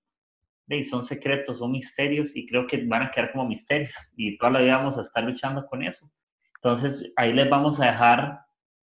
son 0.90 1.04
secretos, 1.04 1.58
son 1.58 1.72
misterios 1.72 2.36
y 2.36 2.46
creo 2.46 2.66
que 2.66 2.86
van 2.86 3.04
a 3.04 3.12
quedar 3.12 3.32
como 3.34 3.46
misterios 3.46 3.94
y 4.16 4.38
toda 4.38 4.54
la 4.54 4.62
vida 4.62 4.78
vamos 4.78 4.98
a 4.98 5.02
estar 5.02 5.24
luchando 5.24 5.66
con 5.66 5.84
eso. 5.84 6.10
Entonces 6.56 7.12
ahí 7.18 7.34
les 7.34 7.50
vamos 7.50 7.80
a 7.80 7.88
dejar, 7.88 8.40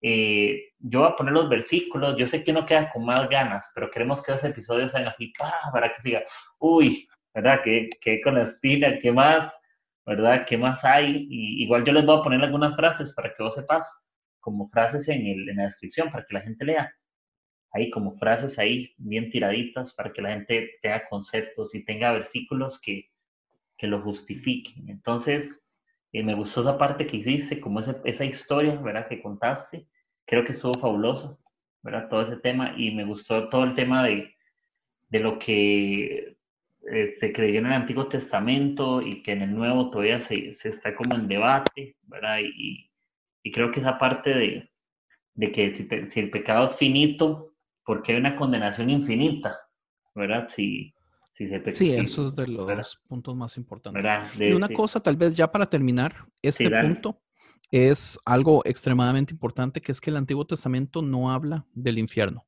eh, 0.00 0.65
yo 0.78 1.00
voy 1.00 1.08
a 1.08 1.16
poner 1.16 1.34
los 1.34 1.48
versículos, 1.48 2.16
yo 2.18 2.26
sé 2.26 2.44
que 2.44 2.50
uno 2.50 2.66
queda 2.66 2.90
con 2.92 3.04
más 3.04 3.28
ganas, 3.28 3.70
pero 3.74 3.90
queremos 3.90 4.22
que 4.22 4.32
los 4.32 4.44
episodios 4.44 4.92
sean 4.92 5.06
así, 5.06 5.32
para 5.72 5.92
que 5.94 6.00
siga, 6.00 6.22
uy, 6.58 7.08
¿verdad? 7.34 7.60
Que, 7.64 7.88
que 8.00 8.20
con 8.22 8.34
la 8.34 8.44
espina, 8.44 8.98
¿qué 9.00 9.12
más? 9.12 9.52
¿Verdad? 10.06 10.46
¿Qué 10.46 10.56
más 10.56 10.84
hay? 10.84 11.26
Y 11.30 11.64
igual 11.64 11.84
yo 11.84 11.92
les 11.92 12.06
voy 12.06 12.18
a 12.18 12.22
poner 12.22 12.40
algunas 12.42 12.76
frases 12.76 13.12
para 13.14 13.34
que 13.34 13.42
vos 13.42 13.54
sepas, 13.54 14.02
como 14.40 14.68
frases 14.70 15.08
en, 15.08 15.26
el, 15.26 15.48
en 15.48 15.56
la 15.56 15.64
descripción, 15.64 16.10
para 16.10 16.24
que 16.24 16.34
la 16.34 16.40
gente 16.42 16.64
lea 16.64 16.92
ahí 17.76 17.90
como 17.90 18.16
frases 18.16 18.58
ahí 18.58 18.94
bien 18.96 19.30
tiraditas 19.30 19.94
para 19.94 20.12
que 20.12 20.22
la 20.22 20.30
gente 20.30 20.70
tenga 20.82 21.06
conceptos 21.08 21.74
y 21.74 21.84
tenga 21.84 22.12
versículos 22.12 22.80
que, 22.80 23.10
que 23.76 23.86
lo 23.86 24.00
justifiquen. 24.02 24.88
Entonces, 24.88 25.62
eh, 26.12 26.22
me 26.22 26.34
gustó 26.34 26.62
esa 26.62 26.78
parte 26.78 27.06
que 27.06 27.18
hiciste, 27.18 27.60
como 27.60 27.80
esa, 27.80 28.00
esa 28.04 28.24
historia, 28.24 28.76
¿verdad? 28.76 29.08
Que 29.08 29.20
contaste. 29.20 29.86
Creo 30.26 30.44
que 30.44 30.52
estuvo 30.52 30.74
fabuloso, 30.74 31.38
¿verdad? 31.82 32.08
Todo 32.08 32.22
ese 32.22 32.36
tema 32.36 32.74
y 32.76 32.94
me 32.94 33.04
gustó 33.04 33.48
todo 33.48 33.64
el 33.64 33.74
tema 33.74 34.04
de, 34.04 34.34
de 35.08 35.20
lo 35.20 35.38
que 35.38 36.36
eh, 36.90 37.14
se 37.18 37.32
creyó 37.32 37.60
en 37.60 37.66
el 37.66 37.72
Antiguo 37.72 38.08
Testamento 38.08 39.00
y 39.02 39.22
que 39.22 39.32
en 39.32 39.42
el 39.42 39.54
Nuevo 39.54 39.90
todavía 39.90 40.20
se, 40.20 40.54
se 40.54 40.70
está 40.70 40.94
como 40.94 41.14
en 41.14 41.28
debate, 41.28 41.96
¿verdad? 42.02 42.38
Y, 42.42 42.90
y 43.42 43.52
creo 43.52 43.70
que 43.70 43.80
esa 43.80 43.98
parte 43.98 44.30
de, 44.30 44.70
de 45.34 45.52
que 45.52 45.74
si, 45.74 45.88
si, 46.10 46.20
el 46.20 46.30
pecado 46.30 46.66
es 46.66 46.76
finito, 46.76 47.54
porque 47.84 48.12
hay 48.12 48.18
una 48.18 48.36
condenación 48.36 48.90
infinita, 48.90 49.56
¿verdad? 50.14 50.48
Si, 50.48 50.92
si 51.30 51.48
se 51.48 51.72
Sí, 51.72 51.92
eso 51.92 52.26
es 52.26 52.34
de 52.34 52.48
los 52.48 53.00
puntos 53.06 53.36
más 53.36 53.56
importantes. 53.56 54.04
y 54.38 54.52
una 54.52 54.68
cosa, 54.68 55.00
tal 55.00 55.16
vez 55.16 55.36
ya 55.36 55.50
para 55.50 55.66
terminar, 55.66 56.14
este 56.42 56.68
punto 56.68 57.20
es 57.70 58.18
algo 58.24 58.62
extremadamente 58.64 59.32
importante, 59.32 59.80
que 59.80 59.92
es 59.92 60.00
que 60.00 60.10
el 60.10 60.16
Antiguo 60.16 60.46
Testamento 60.46 61.02
no 61.02 61.30
habla 61.30 61.66
del 61.72 61.98
infierno. 61.98 62.46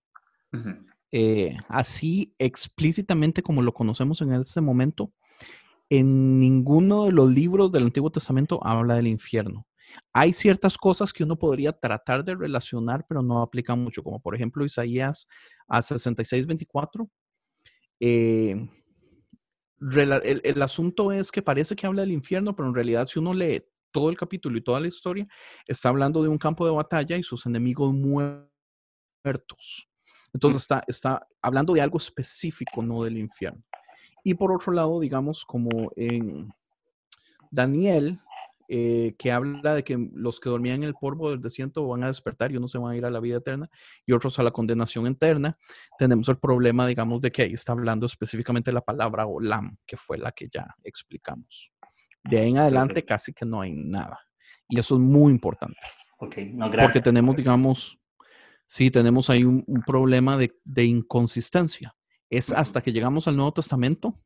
Eh, 1.10 1.56
así 1.68 2.34
explícitamente 2.38 3.42
como 3.42 3.62
lo 3.62 3.72
conocemos 3.72 4.20
en 4.20 4.32
este 4.32 4.60
momento, 4.60 5.12
en 5.90 6.38
ninguno 6.38 7.06
de 7.06 7.12
los 7.12 7.30
libros 7.32 7.72
del 7.72 7.84
Antiguo 7.84 8.10
Testamento 8.10 8.64
habla 8.64 8.94
del 8.96 9.06
infierno. 9.06 9.66
Hay 10.12 10.34
ciertas 10.34 10.76
cosas 10.76 11.12
que 11.12 11.24
uno 11.24 11.38
podría 11.38 11.72
tratar 11.72 12.22
de 12.24 12.34
relacionar, 12.34 13.06
pero 13.08 13.22
no 13.22 13.40
aplica 13.40 13.74
mucho, 13.74 14.02
como 14.02 14.20
por 14.20 14.34
ejemplo 14.34 14.64
Isaías 14.64 15.26
a 15.66 15.80
66:24. 15.80 17.08
Eh, 18.00 18.68
el, 19.80 20.62
asunto 20.62 21.12
es 21.12 21.30
que 21.30 21.40
parece 21.40 21.76
que 21.76 21.86
habla 21.86 22.02
del 22.02 22.12
infierno, 22.12 22.54
pero 22.54 22.68
en 22.68 22.74
realidad 22.74 23.06
si 23.06 23.18
uno 23.18 23.32
lee 23.32 23.64
todo 23.90 24.10
el 24.10 24.16
capítulo 24.16 24.58
y 24.58 24.62
toda 24.62 24.80
la 24.80 24.88
historia, 24.88 25.26
está 25.66 25.88
hablando 25.88 26.22
de 26.22 26.28
un 26.28 26.38
campo 26.38 26.64
de 26.64 26.72
batalla 26.72 27.16
y 27.16 27.22
sus 27.22 27.46
enemigos 27.46 27.92
muertos. 27.92 28.48
Entonces 30.32 30.62
está, 30.62 30.84
está 30.86 31.26
hablando 31.42 31.72
de 31.72 31.80
algo 31.80 31.98
específico, 31.98 32.82
no 32.82 33.02
del 33.04 33.18
infierno. 33.18 33.62
Y 34.24 34.34
por 34.34 34.52
otro 34.52 34.72
lado, 34.72 35.00
digamos, 35.00 35.44
como 35.44 35.90
en 35.96 36.52
Daniel, 37.50 38.18
eh, 38.70 39.14
que 39.18 39.32
habla 39.32 39.74
de 39.74 39.82
que 39.82 39.96
los 40.12 40.40
que 40.40 40.50
dormían 40.50 40.82
en 40.82 40.88
el 40.88 40.94
polvo 40.94 41.30
del 41.30 41.40
desierto 41.40 41.88
van 41.88 42.04
a 42.04 42.08
despertar 42.08 42.52
y 42.52 42.58
unos 42.58 42.70
se 42.70 42.76
van 42.76 42.92
a 42.92 42.96
ir 42.96 43.06
a 43.06 43.10
la 43.10 43.18
vida 43.18 43.38
eterna 43.38 43.70
y 44.04 44.12
otros 44.12 44.38
a 44.38 44.42
la 44.42 44.50
condenación 44.50 45.06
eterna. 45.06 45.56
Tenemos 45.96 46.28
el 46.28 46.36
problema, 46.36 46.86
digamos, 46.86 47.22
de 47.22 47.32
que 47.32 47.42
ahí 47.42 47.54
está 47.54 47.72
hablando 47.72 48.04
específicamente 48.04 48.70
la 48.70 48.82
palabra 48.82 49.26
olam, 49.26 49.78
que 49.86 49.96
fue 49.96 50.18
la 50.18 50.32
que 50.32 50.48
ya 50.52 50.76
explicamos. 50.84 51.72
De 52.24 52.38
ahí 52.38 52.50
en 52.50 52.58
adelante 52.58 53.04
casi 53.04 53.32
que 53.32 53.44
no 53.44 53.60
hay 53.60 53.72
nada. 53.72 54.18
Y 54.68 54.78
eso 54.78 54.94
es 54.94 55.00
muy 55.00 55.32
importante. 55.32 55.78
Okay. 56.18 56.52
No, 56.52 56.68
gracias. 56.68 56.92
Porque 56.92 57.00
tenemos, 57.00 57.36
digamos, 57.36 57.98
sí, 58.66 58.90
tenemos 58.90 59.30
ahí 59.30 59.44
un, 59.44 59.64
problema 59.86 60.36
de, 60.36 60.52
de, 60.64 60.84
inconsistencia. 60.84 61.94
Es 62.28 62.52
hasta 62.52 62.80
que 62.80 62.92
llegamos 62.92 63.28
al 63.28 63.36
Nuevo 63.36 63.52
Testamento 63.52 64.20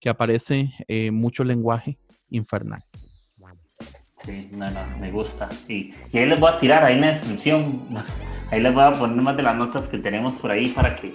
que 0.00 0.10
aparece 0.10 0.70
eh, 0.86 1.10
mucho 1.10 1.44
lenguaje 1.44 1.98
infernal. 2.28 2.82
Sí, 4.24 4.48
no, 4.52 4.70
no, 4.70 4.98
me 4.98 5.10
gusta. 5.10 5.48
Y, 5.68 5.92
y, 6.12 6.18
ahí 6.18 6.26
les 6.26 6.40
voy 6.40 6.50
a 6.50 6.58
tirar 6.58 6.82
ahí 6.84 6.94
en 6.94 7.00
la 7.02 7.12
descripción. 7.12 7.88
Ahí 8.50 8.60
les 8.60 8.72
voy 8.72 8.84
a 8.84 8.92
poner 8.92 9.16
más 9.20 9.36
de 9.36 9.42
las 9.42 9.56
notas 9.56 9.88
que 9.88 9.98
tenemos 9.98 10.36
por 10.36 10.50
ahí 10.50 10.68
para 10.68 10.94
que, 10.94 11.14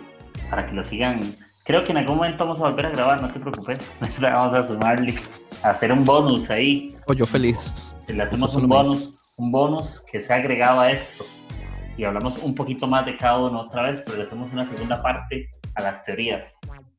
para 0.49 0.65
que 0.65 0.73
lo 0.73 0.83
sigan. 0.83 1.21
Creo 1.69 1.83
que 1.83 1.91
en 1.91 1.99
algún 1.99 2.17
momento 2.17 2.47
vamos 2.47 2.59
a 2.61 2.63
volver 2.63 2.87
a 2.87 2.89
grabar, 2.89 3.21
no 3.21 3.31
te 3.31 3.39
preocupes. 3.39 3.95
vamos 4.19 4.57
a 4.57 4.67
sumarle, 4.67 5.13
a 5.61 5.69
hacer 5.69 5.91
un 5.91 6.03
bonus 6.03 6.49
ahí. 6.49 6.95
Oh, 7.05 7.13
yo 7.13 7.27
feliz. 7.27 7.95
Le 8.07 8.23
hacemos 8.23 8.55
un 8.55 8.67
bonus, 8.67 9.11
un 9.37 9.51
bonus 9.51 10.03
que 10.11 10.19
se 10.19 10.33
ha 10.33 10.37
agregado 10.37 10.79
a 10.79 10.89
esto. 10.89 11.23
Y 11.95 12.05
hablamos 12.05 12.41
un 12.41 12.55
poquito 12.55 12.87
más 12.87 13.05
de 13.05 13.15
cada 13.17 13.37
uno 13.37 13.59
otra 13.59 13.83
vez, 13.83 14.01
pero 14.03 14.17
le 14.17 14.23
hacemos 14.23 14.51
una 14.51 14.65
segunda 14.65 14.99
parte 15.03 15.47
a 15.75 15.83
las 15.83 16.01
teorías. 16.01 16.57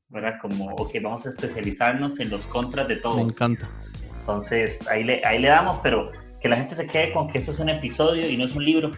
¿Verdad? 0.08 0.34
Como, 0.40 0.66
ok, 0.76 0.92
vamos 1.02 1.26
a 1.26 1.30
especializarnos 1.30 2.20
en 2.20 2.30
los 2.30 2.46
contras 2.46 2.86
de 2.86 2.94
todos. 2.94 3.16
Me 3.16 3.22
encanta. 3.22 3.68
Entonces, 4.20 4.86
ahí 4.86 5.02
le, 5.02 5.20
ahí 5.24 5.40
le 5.40 5.48
damos, 5.48 5.80
pero 5.82 6.12
que 6.40 6.48
la 6.48 6.54
gente 6.54 6.76
se 6.76 6.86
quede 6.86 7.12
con 7.12 7.26
que 7.26 7.38
esto 7.38 7.50
es 7.50 7.58
un 7.58 7.70
episodio 7.70 8.30
y 8.30 8.36
no 8.36 8.44
es 8.44 8.54
un 8.54 8.64
libro. 8.64 8.92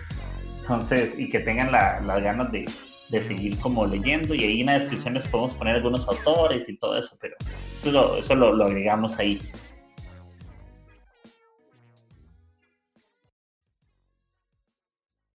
Entonces, 0.61 1.19
y 1.19 1.31
que 1.31 1.41
tengan 1.41 1.73
las 1.73 2.23
ganas 2.23 2.53
de, 2.53 2.67
de, 3.13 3.23
seguir 3.23 3.59
como 3.61 3.87
leyendo. 3.87 4.35
Y 4.35 4.43
ahí 4.45 4.61
en 4.61 4.67
la 4.67 4.79
descripción 4.79 5.15
les 5.15 5.29
podemos 5.29 5.55
poner 5.55 5.77
algunos 5.77 6.07
autores 6.09 6.69
y 6.69 6.77
todo 6.77 6.99
eso, 6.99 7.17
pero 7.21 7.37
eso 7.79 7.93
lo, 7.93 8.17
eso 8.17 8.35
lo, 8.35 8.65
agregamos 8.65 9.19
ahí. 9.19 9.41